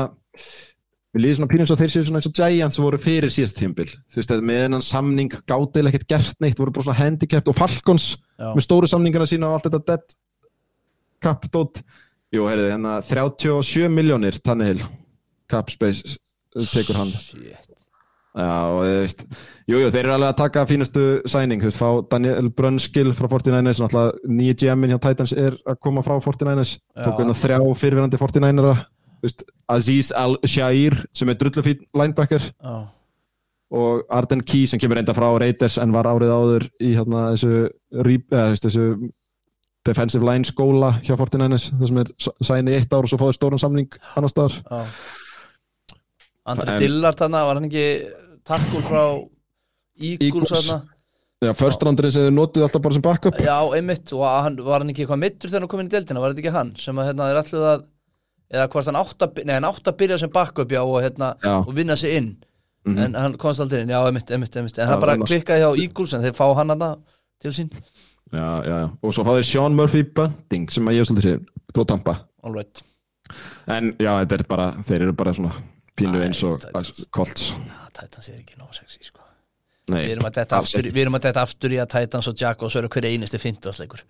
[1.10, 3.58] við líðum svona pínu eins og þeir séu svona eins og Giants voru fyrir síðast
[3.58, 7.58] tímbil þú veist, með hennan samning gátil ekkert gert neitt, voru bara svona handicapped og
[7.58, 10.18] Falcons já, með stóru samningana sína og allt þetta dead
[11.20, 11.82] cap dot.
[12.34, 14.84] Jú, heyrðu, hérna 37 miljónir Tannehill.
[15.50, 16.16] Cap space
[16.54, 17.10] uh, tekur hann.
[17.18, 17.66] Shit.
[18.30, 19.24] Já, og þú veist,
[19.66, 23.26] jú, jú, þeir eru alveg að taka fínustu sæning, þú veist, fá Daniel Brunskill frá
[23.26, 27.02] 49ers, náttúrulega nýja GM-in hjá Titans er að koma frá 49ers Já.
[27.02, 29.42] tók hérna þrjá fyrirverandi 49era þú veist,
[29.74, 32.46] Aziz Al-Shair sem er drullufín linebacker.
[32.62, 32.76] Já,
[33.70, 37.50] og Arden Key sem kemur reynda frá Raiders en var árið áður í hérna þessu,
[37.94, 39.10] eða, veist, þessu
[39.86, 42.14] defensive line skóla hjá 49ers það sem er
[42.46, 44.58] sæni eitt ár og svo fáið stóran samning annar staðar.
[44.70, 44.82] Já
[46.49, 47.84] Andri Dillard þarna, var hann ekki
[48.49, 49.03] takkul frá
[50.01, 50.80] Eagles þarna?
[51.41, 53.38] Já, first rounderinn sem þið notuð alltaf bara sem backup.
[53.41, 56.20] Já, einmitt, og hann, var hann ekki eitthvað mittur þegar hann kom inn í deildina,
[56.20, 57.86] var þetta ekki hann sem að hérna er allir að
[58.51, 61.30] eða hvort hann átt að, nei, hann átt að byrja sem backup já, og, hérna,
[61.41, 62.30] Já, og vinna sig inn.
[62.88, 62.99] Mhm.
[63.05, 64.78] en hann komst aldrei inn, já, einmitt, einmitt, einmitt.
[64.78, 66.84] En Já, það bara klikkaði hjá Eagles en þeir fá hann að
[67.41, 67.72] til sín.
[68.32, 68.86] Já, já, já.
[69.03, 71.43] Og svo fáið Sean Murphy Bunting sem að ég svolítið sér
[71.74, 72.14] frá Tampa.
[72.45, 72.82] All right,
[73.68, 75.53] en já, þetta er bara, þeir eru bara svona
[76.01, 76.64] pínu eins og.
[77.14, 77.51] Colts.
[77.96, 79.24] Titans er ekki nóg sexy, sko.
[79.90, 82.76] Nei, Við erum að aftur, við erum að detta aftur í að Titans og Jaguars
[82.78, 84.05] verður hver einasti fimmtudagsleikur.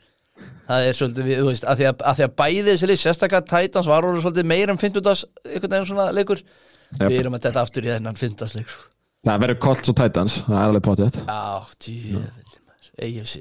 [0.68, 3.00] Það er svolítið, við, þú veist, að því að, að því að bæði þessi lið,
[3.00, 6.42] sérstaklega Titans var orðið svolítið meira en fimmtudags, einhvern veginn svona leikur.
[6.90, 7.04] Jep.
[7.06, 8.78] Við erum að detta aftur í þennan fimmtudagsleikur
[9.26, 11.42] Það verður Colts og Titans, það er alveg potið Já,
[13.00, 13.34] AFC,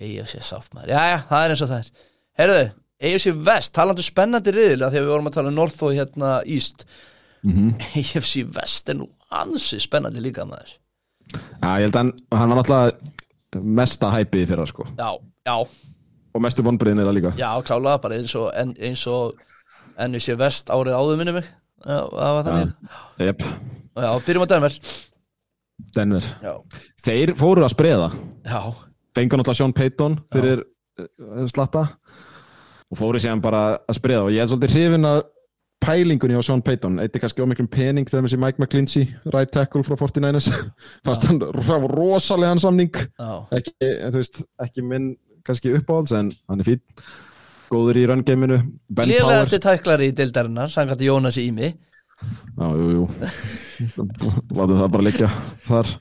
[0.00, 0.92] AFC South maður.
[0.92, 2.08] Já, já, það er eins og það er.
[2.40, 2.64] Herðu,
[3.10, 5.94] AFC West, talandu spennandi riðil af því að við vorum að tala um North og
[5.96, 6.84] hérna East
[7.42, 7.74] mm -hmm.
[8.00, 10.76] AFC West er nú ansi spennandi líka maður.
[11.62, 14.86] Já, ég held að hann, hann var náttúrulega mesta hæpið fyrir það sko.
[14.98, 15.10] Já,
[15.46, 15.66] já,
[16.34, 17.32] og mestu vonbriðin er það líka.
[17.38, 19.34] Já, klálega bara eins og, en, eins og
[19.98, 21.44] NFC West árið áður minni mig.
[21.84, 22.74] Já, það var þannig.
[23.18, 23.42] Jep,
[24.00, 24.76] Já, byrjum á Denver.
[25.96, 26.26] Denver.
[26.44, 26.54] Já,
[27.04, 28.10] Þeir fóru að spreða.
[28.46, 28.60] Já,
[29.16, 30.62] fengur náttúrulega Sean Payton fyrir
[31.00, 31.86] uh, slatta.
[32.90, 34.26] Og fóru síðan bara að spreða.
[34.28, 35.22] Og ég er svolítið hrifin að
[35.80, 36.98] pælingunni á Sean Payton.
[37.00, 40.50] Eitthvað kannski ómiklum pening þegar sér Mike McClinchy right tackle frá 49ers
[41.08, 42.92] fast hann ro- rosalegan samning.
[43.16, 43.32] Já.
[43.58, 43.74] Ekki,
[44.20, 45.12] veist, ekki minn
[45.46, 46.82] kannski uppáhalds en hann er fín
[47.70, 48.06] góður í
[49.22, 49.30] Powers.
[49.30, 51.70] Lélegasti tæklari í deildarinnar, sangat Jónas Ími.
[52.58, 53.04] Já, jú, jú.
[54.58, 55.28] Látum það bara liggja
[55.64, 55.92] þar.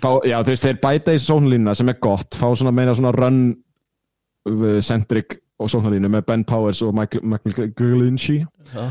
[0.00, 2.36] Fá, Já, þú veist, þeir bæta í sónlínuna sem er gott.
[2.38, 7.72] Fá svona meina svona run uh, Centric og sóknarlínu með Ben Powers og Michael, Michael
[7.78, 8.42] Glinchi
[8.72, 8.84] Já,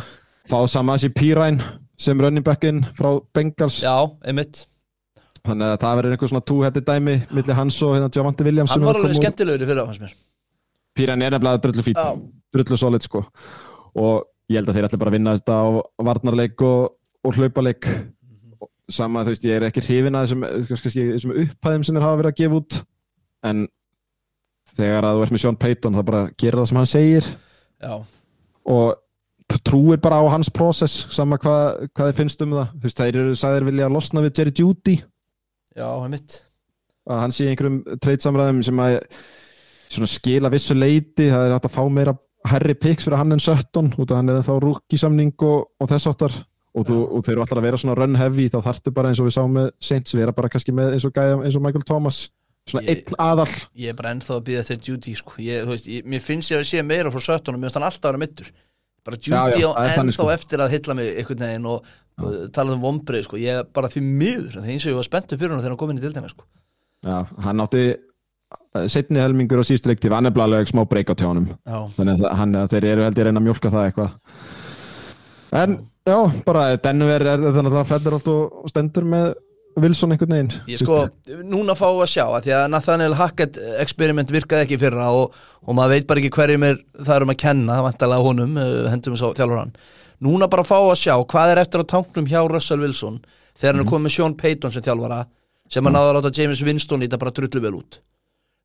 [0.50, 1.62] fá Samasi Piræn
[2.02, 3.82] sem running backinn frá Bengals.
[3.84, 4.66] Já einmitt.
[5.46, 8.86] Þannig að það verður einhver svona two-headed dæmi millir hans og hérna Javante Williams Hann
[8.86, 10.16] var alveg skemmtilegur í fyrra fannst mér.
[10.98, 12.10] Piræn er nefnilega drullu fín Já,
[12.54, 13.24] drullu solid sko.
[13.98, 15.68] Og ég held að þeir ætla bara að vinna þetta á
[16.10, 16.96] varnarleik og,
[17.26, 17.90] og hlaupaleik.
[18.92, 20.48] Sama þú veist ég er ekki hrifin að þessum,
[20.84, 22.80] þessum upphæðum sem þeir hafa verið að gefa út.
[23.48, 23.66] En
[24.78, 27.30] þegar að þú ert með Sean Payton það bara gera það sem hann segir.
[27.82, 27.94] Já,
[28.72, 32.74] og trúir bara á hans process sama hvað, hvað þið finnst um það.
[32.74, 34.98] Þú veist þeir eru sagðir vilja að losna við Jerry Judy.
[35.76, 36.42] Já einmitt.
[37.10, 38.98] Að hann sé einhverjum treytsamræðum sem að
[39.92, 42.16] svona skila vissu leiti það er hægt að fá meira
[42.48, 45.90] herri picks fyrir hann en Sutton út af hann er þá rúki samning og, og
[45.92, 46.36] þess áttar
[46.72, 49.22] og, þú, og þeir eru alltaf að vera svona run heavy þá þarftu bara eins
[49.22, 51.86] og við sáum með Saints vera bara kannski með eins og gæja eins og Michael
[51.88, 52.24] Thomas
[52.70, 55.34] svona Ég- einn aðal Ég er bara ennþá að býða þeir Judy sko.
[55.42, 57.88] ég, veist, ég, Mér finnst ég að sé meira frá 17 og mér finnst hann
[57.90, 58.52] alltaf að vera mittur
[59.06, 60.30] bara Já, já, Judy á ennþá sko.
[60.30, 61.86] eftir að hylla mig einhvern veginn og,
[62.22, 63.38] og tala um vombrið sko.
[63.42, 65.74] ég er bara því miður það er eins og ég var spenntur fyrir hann þegar
[65.74, 66.46] hann kom inn í dildina sko.
[67.02, 67.86] Já, hann átti
[68.92, 72.56] setni helmingur á síðustu leikti var nefnilega smá breyk á tjónum Já, þannig að, hann,
[72.62, 74.12] að þeir eru held ég að reyna að mjólka það eitthvað
[75.62, 79.32] en já, bara Denver er þannig að það fellur allt og stendur með
[79.80, 81.00] Wilson einhvern veginn ég sko,
[81.48, 85.36] núna fáum við að sjá að því að Nathaniel Hackett experiment virkaði ekki fyrra og,
[85.64, 88.90] og maður veit bara ekki hverjum er það er um að kenna, vantalega honum eh,
[88.92, 89.76] hendum við svo þjálfur
[90.22, 93.22] núna bara fáum við að sjá hvað er eftir á tanknum hjá Russell Wilson
[93.58, 95.22] þegar hann er komið með Sean Payton sem þjálfara
[95.72, 98.02] sem hann náði að láta James Winston í þetta bara drullu vel út.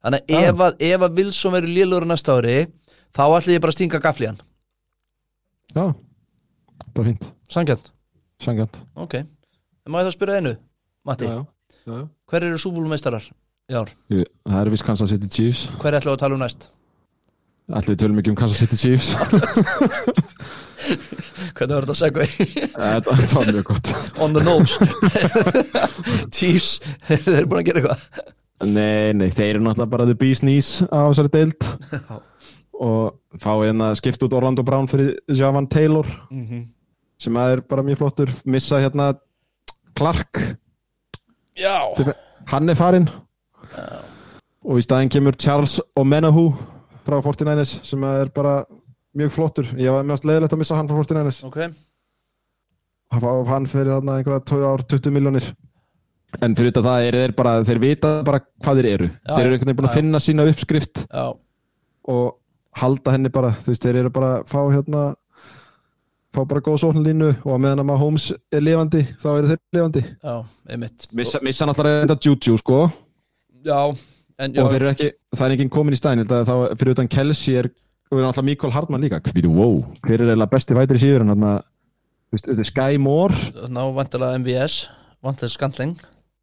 [0.04, 0.48] Þannig að Já.
[0.50, 2.56] ef, að, ef að Wilson verður lélur næsta ári
[3.16, 4.40] þá ætla ég bara að stinga gafli hann.
[5.76, 5.84] Já,
[6.96, 7.28] bara fínt,
[8.42, 9.20] Sangjant, ok.
[9.86, 10.52] Má ég þá spyrja einu,
[11.06, 11.42] Matti, já,
[11.86, 11.98] já.
[12.30, 13.26] hver eru súbúlumeistarar
[13.70, 13.92] í ár?
[14.10, 15.68] Það er vist Kansas City Chiefs.
[15.82, 16.70] Hver ætla að tala um næst?
[17.74, 19.08] allir við tölum ekki um Kansas City Chiefs.
[21.56, 22.26] Hvernig var þetta að segja
[22.76, 23.90] þetta þetta var mjög gott.
[24.22, 24.78] On the nose.
[26.36, 26.76] Chiefs,
[27.08, 28.00] þeir eru búin að gera eitthvað.
[28.66, 31.70] Nei, nei, þeir eru náttúrulega bara the bee's knees á þessari deild.
[32.76, 36.06] Og fá hérna skipt út Orlando Brown fyrir Javan Taylor
[37.20, 38.32] sem að er bara mjög flottur.
[38.46, 39.10] Missa hérna
[39.96, 40.34] Clark
[41.56, 41.76] Já,
[42.52, 43.08] hann er farinn.
[44.66, 46.50] Og í staðinn kemur Charles Omenahu
[47.06, 48.58] frá 49ers sem er bara
[49.16, 49.70] mjög flottur.
[49.78, 51.60] Ég var mjög leðilegt að missa hann frá 49ers ok.
[53.16, 55.52] Hann fyrir þarna einhverja 2 ár 20 miljónir
[56.42, 59.06] en fyrir þetta það er þeir bara þeir vita bara hvað þeir eru.
[59.08, 61.26] Já, þeir eru einhvern veginn búin að finna sína uppskrift Já,
[62.12, 62.26] og
[62.76, 63.54] halda henni bara.
[63.62, 65.04] Þú veist þeir eru bara að fá hérna
[66.36, 69.60] fá bara góð sóknlínu og að meðan að maður Holmes er lifandi þá eru þeir
[69.78, 70.02] lifandi.
[70.20, 70.34] Já,
[70.74, 71.08] einmitt.
[71.16, 72.82] Missa, missa náttúrulega reynda Juju sko.
[73.66, 73.80] Já,
[74.38, 77.10] en já, og þeir eru ekki, það er enginn komin í stæðin þá fyrir utan
[77.12, 77.70] Kelsey er
[78.10, 79.22] og er náttúrulega Mikael Hartmann líka.
[79.32, 81.54] Hvítu, wow, hver er eiginlega besti vætri síður en þarna
[82.36, 83.40] þetta er Sky Moore.
[83.72, 84.84] Ná vantilega MVS
[85.24, 85.96] Vantilega skandling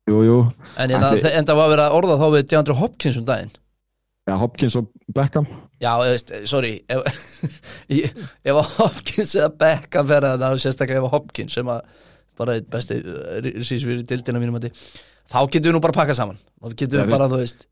[0.10, 0.38] jú, jú,
[0.76, 3.54] En, en, en það var verið að orða þá við DeAndre Hopkins um daginn
[4.30, 5.48] ja, Hopkins og Beckham?
[5.84, 7.04] Já, veist, sorry ef,
[8.00, 8.14] ég-
[8.48, 11.84] ef Hopkins eða Beckham ferða það sérstaklega ef Hopkins sem að
[12.40, 12.98] bara einn besti
[13.62, 14.70] sísvýri dildina mínum að
[15.30, 16.40] þá getum við nú bara að pakka saman.
[16.64, 17.68] Þá getum Já, við bara, þú veist.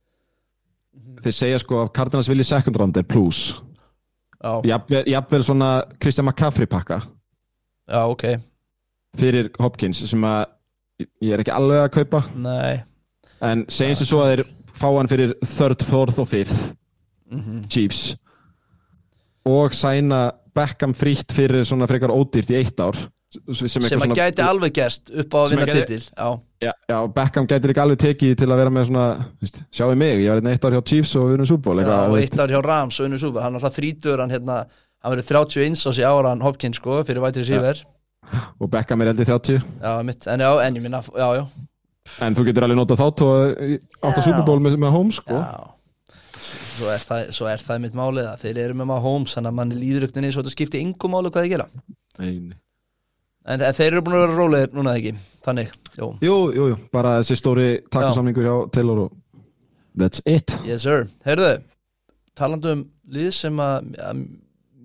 [1.26, 3.42] Þeir segja sko að Cardinals vilji second round er plus.
[4.42, 5.72] Já, jafnvel svona
[6.02, 7.02] Christian McCaffrey pakka.
[7.90, 8.24] Já, ok.
[9.20, 10.46] Fyrir Hopkins sem að
[11.22, 12.22] ég er ekki alveg að kaupa.
[12.42, 12.82] Nei,
[13.46, 14.44] en segjum sem svo að þeir
[14.82, 16.72] fá hann fyrir third, fourth og fifth
[17.32, 18.16] mhm, Chiefs.
[19.48, 22.98] Og sæna Beckham frítt fyrir svona frekar ódýrt í eitt ár
[23.32, 26.74] sem, sem að svona- gæti alveg gerst upp á að vinna gæti- titil Já, já,
[26.90, 29.06] já, Beckham gæti líka alveg tekið til að vera með svona
[29.40, 32.40] veist, sjáu mig, ég var einn eitt ár hjá Chiefs og já eitthvað, og eitt
[32.40, 34.66] ár hjá Rams og unnur Súber, hann er alltaf þrítur hann hérna,
[35.02, 37.84] hann verður 31 á sig ára hann Hopkins sko, fyrir vætri síver
[38.60, 41.48] og Beckham er eldið 30 Já, mitt, en já, en ég minna, já, já
[42.26, 43.62] en þú getur alveg notað þá og
[44.02, 44.26] átt að Já.
[44.28, 45.38] Super Bowl með, með Holmes sko.
[45.38, 45.70] Já.
[46.72, 49.52] Svo er, það, svo er það mitt málið að þeir eru með maður Holmes þannig
[49.52, 51.68] að mann líður ykkur eins og þetta skipti yngum máli hvað þeir gera.
[52.18, 52.58] Nei, nei.
[53.46, 55.14] en, en þeir eru búin að vera rólegir núna ekki?
[55.46, 59.16] Þannig, jú, Jú, jú, jú, bara þessi stóri takkasamningur hjá Taylor og
[59.98, 60.54] that's it.
[60.66, 61.08] Yes sir.
[61.26, 61.54] Heyrðu,
[62.38, 64.26] talandi um lið sem að, að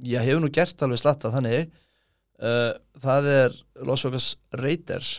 [0.07, 1.69] ég hefur nú gert alveg slatta þannig
[2.43, 3.57] uh, það er
[3.87, 5.17] Los Vegas Raiders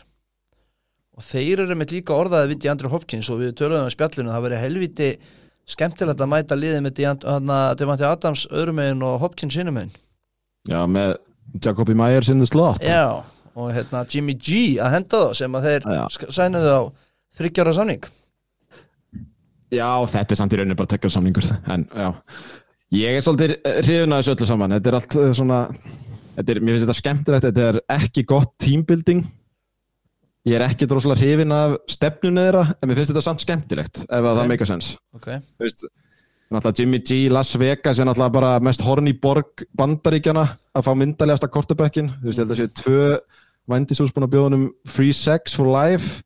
[1.18, 4.46] og þeir eru með líka orðaði við Deandre Hopkins og við töluðum um spjallinu það
[4.48, 5.08] verið helviti
[5.68, 7.00] skemmtilegt að mæta liðið með
[7.82, 9.96] Devante Adams öðrum megin og Hopkins hinum megin.
[10.70, 11.16] Já, með
[11.64, 12.80] Jacobi Myers in the slot.
[12.86, 13.24] Já,
[13.58, 16.82] og hérna Jimmy G að henda þá sem að þeir sk- sænuðu á
[17.40, 18.08] þryggjára samning.
[19.74, 22.08] Já, þetta er samt í rauninu bara tekjað samningur en já,
[22.96, 25.58] ég er svolítið hrifin að þessu öllu saman, þetta er allt uh, svona
[26.38, 29.26] þetta er, mér finnst þetta skemmtilegt þetta er ekki gott teambuilding
[30.48, 34.12] ég er ekki droslega hrifin af stefnunni þeirra, en mér finnst þetta samt skemmtilegt ef
[34.22, 34.38] að Ok.
[34.42, 35.28] það meika sens Ok,
[35.58, 35.88] Þú veist,
[36.52, 40.46] náttúrulega Jimmy G, Las Vegas er náttúrulega bara mest horny borg bandaríkjana
[40.78, 43.20] að fá myndalegasta kortebekkin þú veist, ég held að séu tvö
[43.68, 46.22] vændisús búin að bjóða um free sex for life.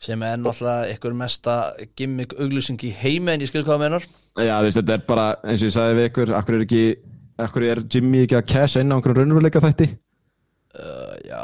[0.00, 1.54] Sem er náttúrulega ykkur mesta
[1.96, 4.04] gimmick auglýsing í heimi en ég skil hvað það menar
[4.40, 6.84] Já, þú veist, þetta er bara, eins og ég sagði við ykkur, akkur er ekki,
[7.46, 9.88] akkur er Jimmy ekki að casha inn á einhverjum raunveruleika þætti?
[10.78, 11.42] Uh, Já,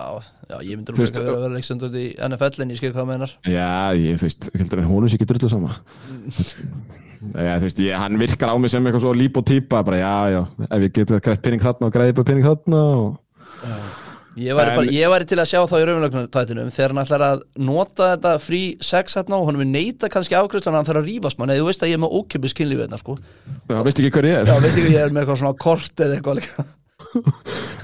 [0.51, 3.35] já, ég myndur að vera að leikstöndur í NFL en ég skil hvað það menar
[3.49, 3.69] Já,
[3.99, 5.77] ég, þú veist, heldur en honum sé ekki drullu sama.
[7.33, 10.01] Já, þú veist, ég, hann virkar á mig sem eitthvað svo líp og típa, bara
[10.01, 13.15] já, já, ef ég get greitt pening þarna og greiði bara pening þarna og...
[14.37, 14.77] Ég væri, En-
[15.09, 19.17] bara, til að sjá þá í raunverulegnum þegar hann ætlar að nota þetta frí sex
[19.17, 21.87] hérna og hann vil neita kannski afgriðslan hann þarf að rífast mann eða þú veist
[21.87, 24.51] að ég er með ókipis kynlífið hérna sko Já, veist ekki hver ég er?
[24.53, 25.17] Já, veist ekki ég er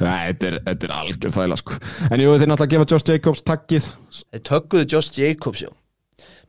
[0.03, 1.79] Nei, þetta er, þetta er algjör þvæla, sko.
[2.11, 3.89] En jú, þeir náttúrulega gefa Josh Jacobs takkið.
[4.23, 5.71] Þeir tökkuðu Josh Jacobs, já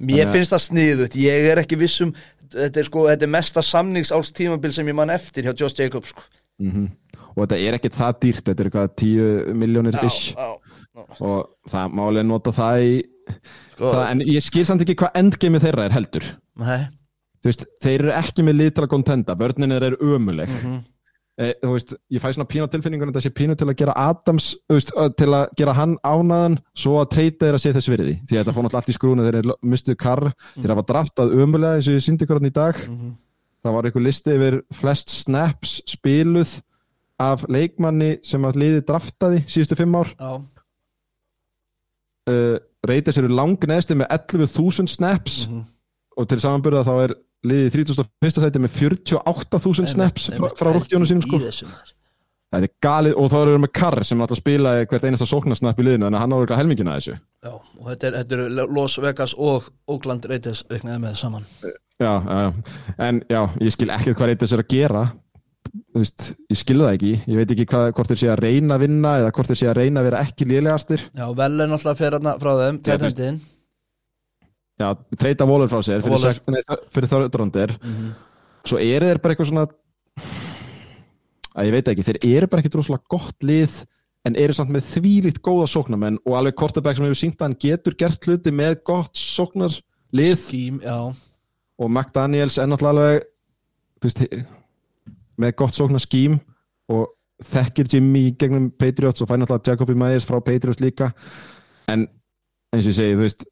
[0.03, 2.11] Mér Þannig finnst það sniðut, ég er ekki vissum
[2.53, 6.13] Þetta er sko, þetta er mesta samningsáls tímabil sem ég man eftir hjá Josh Jacobs
[6.13, 6.25] sko.
[6.61, 6.91] Mm
[7.33, 10.35] Og þetta er ekkert það dýrt, þetta er eitthvað 10 miljónir Já, ish.
[10.37, 10.49] já,
[11.17, 12.91] Og það málega nota það í...
[13.73, 16.27] sko, Það, en ég skil samt ekki hvað endgame þeirra er heldur.
[16.61, 16.83] Nei,
[17.41, 20.51] Þú veist, þeir eru ekki með til að kontenda, börnin eru ömuleg.
[20.53, 20.77] mhm.
[21.37, 24.51] Eh, þú veist, ég fæ svona pínu á tilfinningunum sé pínu til að gera Adams
[24.69, 28.15] veist, til að gera hann ánaðan svo að treyta þeir að sé þess virði.
[28.27, 30.29] Því að þetta fór náttúrulega allt í skrúnu þeir lo- mistuðu karr
[30.59, 32.75] þeir hafa draftað ömulega eins og ég ykkur hann í dag.
[32.89, 33.11] Mhm.
[33.63, 36.61] það var einhver listi yfir flest snaps spiluð
[37.19, 40.09] af leikmanni sem að liði draftaði síðustu fimm ár.
[40.19, 40.41] Já,
[42.29, 42.57] uh,
[42.87, 45.47] reytis eru langneðsti með 11.000 snaps.
[45.47, 45.63] Mhm.
[46.17, 47.15] Og til samanburða þá er
[47.47, 48.39] liðið í 31.
[48.45, 51.41] sæti með 48.000 snaps frá, frá rúkjónu sínum sko.
[52.53, 55.79] Það er galið og þá erum við með Karr sem alltaf spila hvert einasta sóknarsnapp
[55.81, 57.15] í liðinu en hann á eitthvað helmingina af þessu.
[57.41, 61.47] Já, og þetta er, þetta er Los Vegas og Oakland Raiders reiknaði með saman
[62.03, 62.53] Já, já.
[63.01, 65.03] En já, ég skil ekkert hvað reyndis er að gera.
[65.95, 67.11] Veist, ég skil það ekki.
[67.29, 69.69] Ég veit ekki hvað, hvort þeir sé að reyna að vinna eða hvort þeir sé
[69.71, 71.05] að reyna að vera ekki lélegastir.
[71.09, 73.39] Já, vel er náttúrulega fyrir þarna frá þeim Tætendin
[74.83, 76.39] Já, treyta volur frá sér fyrir, Waller.
[76.51, 76.61] nei,
[76.91, 77.75] fyrir þörðrandir.
[77.79, 78.13] Mhm.
[78.67, 79.67] Svo eru þeir bara eitthvað svona
[81.53, 83.75] að ég veit ekki, þeir eru bara ekki droslega gott lið
[84.27, 87.59] en eru samt með þvílíkt góða sóknarmenn og alveg Kortebæk sem hefur sínt að hann
[87.59, 90.97] getur gert hluti með gott sóknarlið Skím, já
[91.83, 93.27] og McDaniels náttúrulega alveg
[93.99, 94.23] þú veist,
[95.43, 96.39] með gott sóknarskím
[96.93, 97.11] og
[97.43, 101.11] þekkir Jimmy gegnum Patriots og fær náttúrulega Jacobi Myers frá Patriots líka
[101.91, 102.07] en
[102.73, 103.45] eins og ég segi, þú veist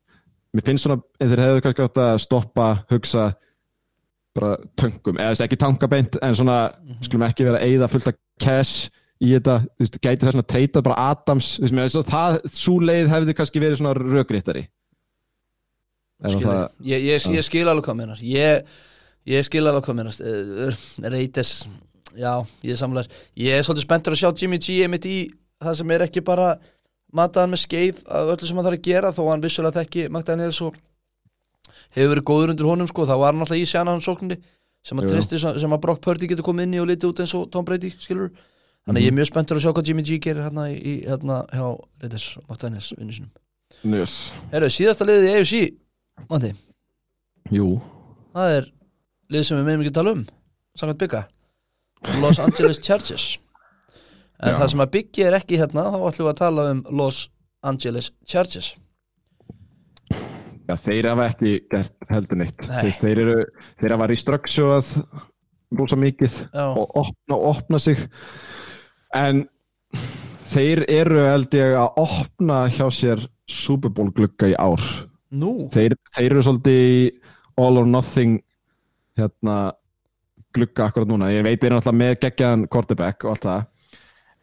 [0.56, 3.30] mér finnst svona, ef þeir hefðu kannski átt að stoppa, hugsa
[4.36, 6.58] bara töngum, eða þú veist, ekki tankabeint en svona,
[7.04, 8.92] skulum ekki vera að eyða fullt af cash
[9.22, 9.58] í þetta.
[9.76, 11.56] Þú veist, gæti þess að treyta bara Adams.
[11.58, 13.98] Þú veist, mér finnst að það, svo leið hefði kannski verið svona
[16.22, 18.68] það, ég, ég, ég skil alveg hvað minnar ég,
[19.30, 20.20] ég skil alveg hvað minnar
[21.14, 21.54] Raiders
[22.18, 22.34] já,
[22.68, 25.18] ég samlar ég er svolítið spenntur að sjá Jimmy G einmitt í
[25.62, 26.54] það sem er ekki bara
[27.16, 30.62] mataðan með skeið að öllu sem hann þarf að gera þó hann vissulega þekki McDaniels
[30.66, 30.80] og
[31.96, 34.40] hefur verið góður undir honum sko, þá var hann alltaf í sjana hann sókninni
[34.82, 37.36] sem að, tristi, sem að Brock Purdy getur komið inn í og litið út eins
[37.38, 38.32] og Tom Brady skilur
[38.88, 41.42] þannig að ég er mjög spenntur að sjá hvað Jimmy G gerir hérna, í, hérna
[41.52, 41.84] hjá og
[42.48, 43.32] McDaniels vinnu sinum
[43.92, 44.16] njus,
[44.54, 45.62] Herru, síðasta liðið í AFC
[46.30, 46.52] Mati,
[47.54, 47.68] jú.
[48.34, 48.68] Það er
[49.34, 50.26] lið sem við meðum ekki tala um
[50.80, 51.24] samkvæmt bygga
[52.22, 53.28] Los Angeles Chargers
[54.42, 54.58] en Já.
[54.58, 57.20] það sem að byggja er ekki hérna þá ætlum við að tala um Los
[57.62, 58.72] Angeles Chargers.
[60.70, 62.68] Já, þeir hafa ekki gert heldur neitt.
[62.70, 62.80] Nei.
[62.82, 63.38] þeir, þeir, eru,
[63.82, 64.92] þeir hafa restructurað
[65.78, 68.02] rosa mikið Já, og opna opna sig.
[69.16, 69.44] En
[70.52, 74.82] þeir eru held ég að opna hjá sér Super Bowl glugga í ár.
[75.72, 77.20] Þeir, þeir eru svolítið
[77.62, 78.40] all or nothing
[79.20, 79.74] hérna
[80.56, 83.68] glugga akkurat núna, ég veit þeir eru náttúrulega með geggjaðan quarterback og allt það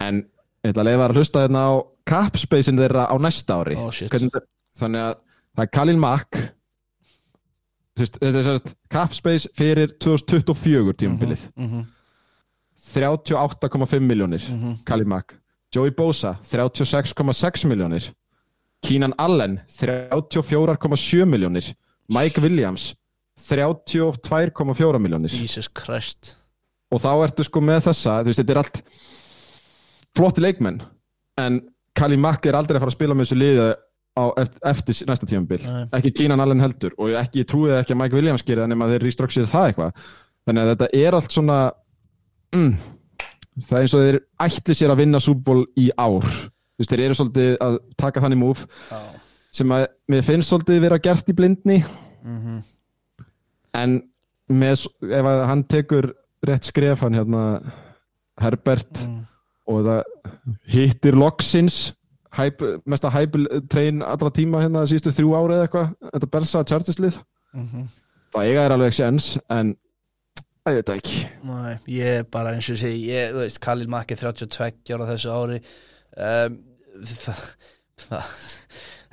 [0.05, 0.23] en
[0.65, 1.73] ég ætla að leiða að hlusta hérna á
[2.09, 3.77] capspacin þeirra á næsta ári.
[3.79, 3.91] Oh.
[3.91, 4.47] Hvernig,
[4.79, 5.19] þannig að
[5.55, 6.41] það er Khalil Mack.
[7.99, 11.49] Þetta er sérst capspace fyrir 2024 tímabilið.
[11.59, 11.87] Mhm,
[12.79, 14.81] 38,5 miljónir mhm.
[14.87, 15.35] Khalil Mack.
[15.75, 18.07] Joey Bosa 36,6 miljónir
[18.87, 21.75] Keenan Allen 34,7 miljónir
[22.09, 22.95] Mike Williams
[23.39, 26.37] 32,4 miljónir Jesus Christ.
[26.91, 28.81] Og þá ertu sko með þessa þú veist, þetta er allt
[30.17, 30.81] flotti leikmenn
[31.39, 31.61] en
[31.99, 33.69] Khalil Mack er aldrei að fara að spila með þessu liði
[34.19, 35.85] á, eftir, eftir næsta tímabil Nei.
[35.99, 38.89] ekki Keenan Allen heldur og ekki, ég trúið ekki að Mike Williams gerir það nema
[38.93, 40.07] þeir restructure það eitthvað
[40.49, 41.59] þannig að þetta er allt svona
[42.55, 42.73] mm,
[43.69, 47.05] það er eins og þeir ætli sér að vinna Bowl í ár þú veist, þeir
[47.09, 48.99] eru svolítið að taka þannig múf Já.
[49.59, 51.81] sem að mér finnst svolítið vera gert í blindni
[52.25, 52.63] Mhm.
[53.79, 53.93] en
[54.51, 56.09] með, ef að hann tekur
[56.47, 57.43] rétt skref hann hérna
[58.41, 59.27] Herbert Mm.
[59.69, 60.03] Og það
[60.73, 61.79] hittir loksins
[62.39, 65.91] hæp, mesta hæpiltrein allra tíma hérna síðustu þrjú ári eða eitthvað.
[66.15, 67.19] Þetta Bersa Chargerslið
[67.57, 67.87] Mhm.
[68.35, 69.75] það eiga er alveg séns en
[70.69, 71.21] ég veit það ekki.
[71.49, 74.93] Nei, ég er bara eins og ég segi ég, þú veist, Khalil Mack er 32
[74.95, 75.61] ára þessu ári.
[76.19, 76.59] Um,
[77.25, 77.41] það,
[78.05, 78.33] það,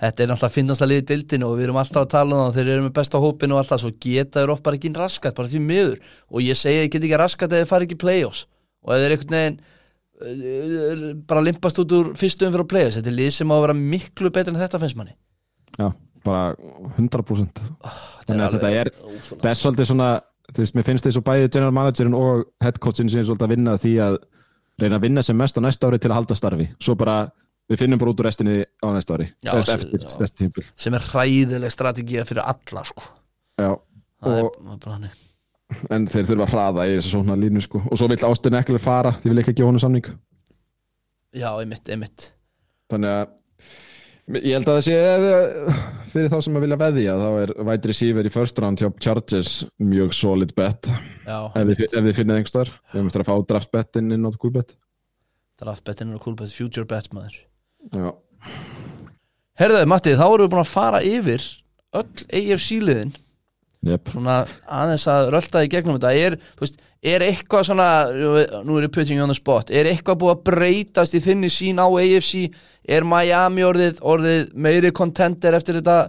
[0.02, 2.42] þetta er náttúrulega að finnast að liði dildinu og við erum alltaf að tala um
[2.42, 4.92] það og þeir eru með besta hópinu og alltaf svo geta þeir oft bara ekki
[5.00, 6.00] raskat, bara því miður.
[6.32, 8.44] Og ég segi að þeir geta ekki raskat eða þeir fara ekki play-offs.
[8.84, 9.58] Og ef þeir einhvern veginn
[11.28, 13.76] bara limpast út úr fyrstu umfyrir á play-offs, þetta er lið sem á að vera
[13.78, 15.16] miklu betur en þetta finnst manni.
[15.80, 15.90] Já,
[16.26, 16.56] bara
[16.98, 17.62] 100%
[18.26, 18.92] Þannig að þetta er-
[19.42, 20.10] það er svolítið svona
[20.54, 23.48] þú veist, mér finnst þess að bæði general managerin og head coachin sem er svolítið
[23.48, 24.18] að vinna því að
[24.80, 26.68] reyna að vinna sem mest á næsta ári til að halda starfi.
[26.80, 27.32] Svo bara,
[27.70, 29.30] við finnum bara út úr restinni á næsta ári.
[29.44, 33.04] Já, eftir þessi tímpil sem er hræðileg strategía fyrir alla sko.
[33.58, 33.72] já,
[34.22, 35.10] það Og- er
[35.94, 37.82] en þeir þurfa að hraða í þessu svona línu sko.
[37.86, 40.12] og svo vill Ástin ekki fara, því vil ekki gefa honum samning.
[41.36, 42.30] Já, einmitt, einmitt.
[42.92, 45.82] Þannig að ég held að það sé ef,
[46.14, 49.56] fyrir þá sem að vilja veðja þá er wide receiver í first round hjá Chargers
[49.82, 50.90] mjög solid bet.
[51.28, 54.26] Já, ef þið, ef þið finnið einhverstar við höfum eftir að fá draft betin inn
[54.26, 54.78] á cool bet.
[55.62, 57.38] Draftbettin er cool bet, future bet maður.
[57.94, 58.10] Já,
[59.56, 61.44] Herðu, Matti, þá erum við búin að fara yfir
[61.96, 63.14] öll AFC-liðin
[63.86, 64.12] yep.
[64.12, 66.14] svona aðeins að rölda í gegnum þetta.
[66.18, 67.88] Er, veist, er eitthvað svona
[68.66, 71.82] nú er ég putting on the spot er eitthvað búið að breytast í þinni sín
[71.82, 72.48] á AFC
[72.90, 76.00] er Miami orðið, orðið meiri contender eftir þetta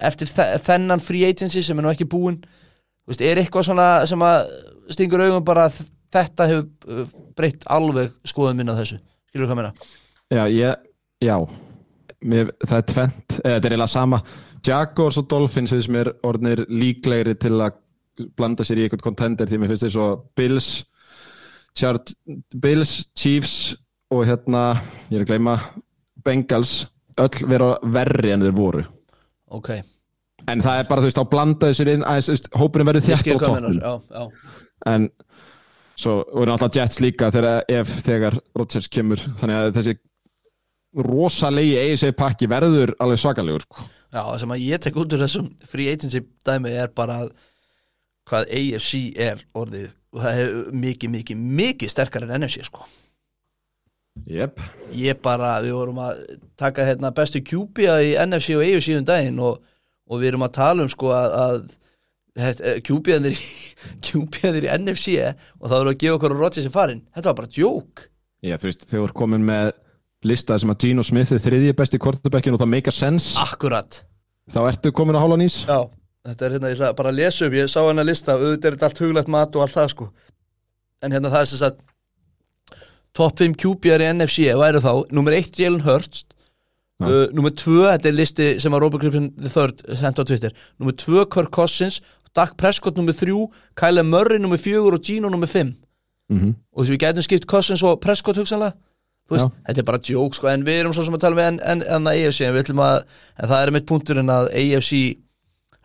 [0.00, 2.40] eftir þe þennan free agency sem er nú ekki búinn?
[2.40, 4.52] Þú veist, er eitthvað svona sem að
[4.94, 5.80] stingur augum bara að
[6.14, 9.00] þetta hefur uh, breytt alveg skoðum minna þessu?
[9.30, 9.90] Skilur þú hvað meina?
[10.30, 10.86] já, ég,
[11.24, 11.36] já.
[12.20, 14.20] Mér, það er tvent, eða þetta er eiginlega sama
[14.66, 17.78] Jaguars og Dolphins finnst mér orðnir líklegri til að
[18.36, 20.70] blanda sér í eitthvað contender því mér finnst þess að Bills
[21.78, 22.12] Chart,
[22.60, 23.76] Bills, Chiefs
[24.10, 24.74] og hérna,
[25.10, 25.54] ég er að gleyma
[26.26, 26.88] Bengals,
[27.20, 28.82] öll vera verri en þeir voru.
[29.54, 29.70] Ok,
[30.50, 32.04] en það er bara þú veist, þá blanda þessir inn
[32.58, 34.58] hópurinn verður á meinar Já, já,
[34.90, 35.08] en
[36.00, 39.22] svo voru náttúrulega Jets líka þegar, ef þegar Rodgers kemur.
[39.40, 39.96] Þannig að þessi
[40.96, 43.86] rosalegi EIC pakki verður alveg svakalegur sko.
[44.10, 47.32] Já, það sem að ég tek út úr þessum free agency dæmi er bara að
[48.30, 52.86] hvað AFC er orðið og það er mikið, mikið, mikið sterkar en NFC sko.
[54.26, 54.58] yep.
[54.90, 56.24] Ég bara, við vorum að
[56.58, 59.60] taka hérna bestu QB-a í NFC og AFC um daginn og,
[60.10, 63.44] og við erum að tala um sko að, að QB-anir í,
[64.06, 67.38] QB-anir í NFC og það voru að gefa okkur að Rodgers í farin Þetta var
[67.42, 68.04] bara djók
[68.40, 69.72] Já, þú veist, þau voru komin með
[70.26, 73.36] lista sem að Gino Smith er þriðji besti quarterbackin og það make a sense.
[73.40, 74.02] Akkurat.
[74.50, 75.84] Þá ertu komin að hála nýs Já,
[76.26, 78.76] þetta er hérna, ég ætla bara að lesa upp, ég sá hennar lista, auðvitað er
[78.76, 80.08] þetta allt huglegt mat og allt það sko.
[81.00, 81.80] En hérna það er sem sagt,
[83.16, 86.24] top 5 QB-ar í NFC væru þá, nummer 1 Jalen Hurts,
[87.00, 90.98] uh, nummer 2, þetta er listi sem að Robert Griffin III senda á Twitter, nummer
[90.98, 92.00] 2 Kirk Cousins,
[92.36, 93.32] Dak Prescott nummer 3,
[93.78, 95.72] Kyler Murray nummer 4 og Gino nummer 5.
[96.30, 98.76] mm Og þess að við gætum skipt Cousins og Prescott hugsanlega,
[99.30, 101.60] veist, þetta er bara joke sko, en við erum svo sem að tala með en,
[101.72, 103.04] en, en AFC, en að,
[103.38, 104.92] en það er mitt punkturinn að AFC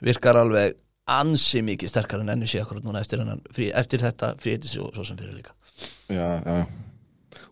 [0.06, 0.76] virkar alveg
[1.16, 5.06] ansi mikið sterkar en NFC akkurat núna eftir, hennan, frí, eftir þetta fríetis og svo
[5.06, 5.54] sem fyrir líka.
[6.10, 6.66] Já, já.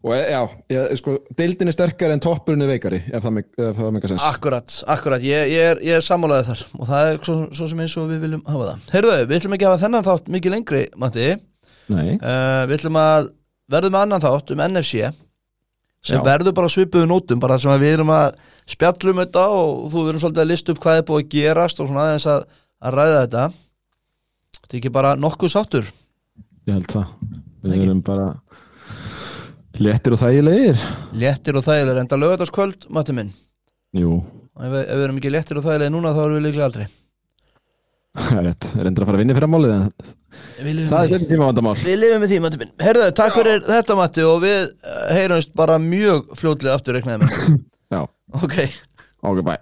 [0.04, 0.40] Og e- já,
[0.72, 4.08] já, sko, deildin er sterkari en toppurinn er veikari ef það make- ef það make
[4.08, 7.68] a sense Akkurat, akkurat, ég, ég er, er sammálaðið þar og það er svo, svo
[7.72, 8.90] sem eins og við viljum hafa það.
[8.98, 11.30] Heyrðu, við ætlum ekki að hafa þennan þátt mikið lengri, Matti.
[11.94, 13.30] Uh, Við ætlum að
[13.74, 15.08] verðum með annan þátt um NFC
[16.04, 16.24] sem Já.
[16.28, 18.38] verður bara svipuðu nótum bara sem við erum að
[18.74, 21.90] spjallum þetta og þú verum svolítið að lista upp hvað er búið að gerast og
[21.90, 22.48] svona aðeins að,
[22.84, 23.46] að ræða þetta.
[24.60, 25.92] Þetta er ekki bara nokkuð sáttur?
[26.68, 27.14] Ég held það.
[27.64, 27.88] Við Ekki.
[27.88, 28.28] erum bara
[29.80, 30.84] léttir og þægilegir.
[31.16, 33.32] Léttir og þægilegir, enda lögataskvöld, Matti minn.
[33.96, 34.20] Jú,
[34.60, 36.88] ef, ef við erum ekki léttir og þægilegir núna þá erum við líklega aldrei
[38.18, 39.86] það er rétt Reyndir að fara að vinna fyrir að málið en
[40.64, 42.72] Við lifum það er þetta tíma vandamál Við lifum með því, Matti minn.
[42.82, 47.60] Herðu, takk fyrir þetta, Matti og við eh, heyrumst bara mjög fljótlega aftur reiknaði með.
[47.94, 48.02] Já,
[48.42, 48.58] Ok.
[49.24, 49.60] Ok, bye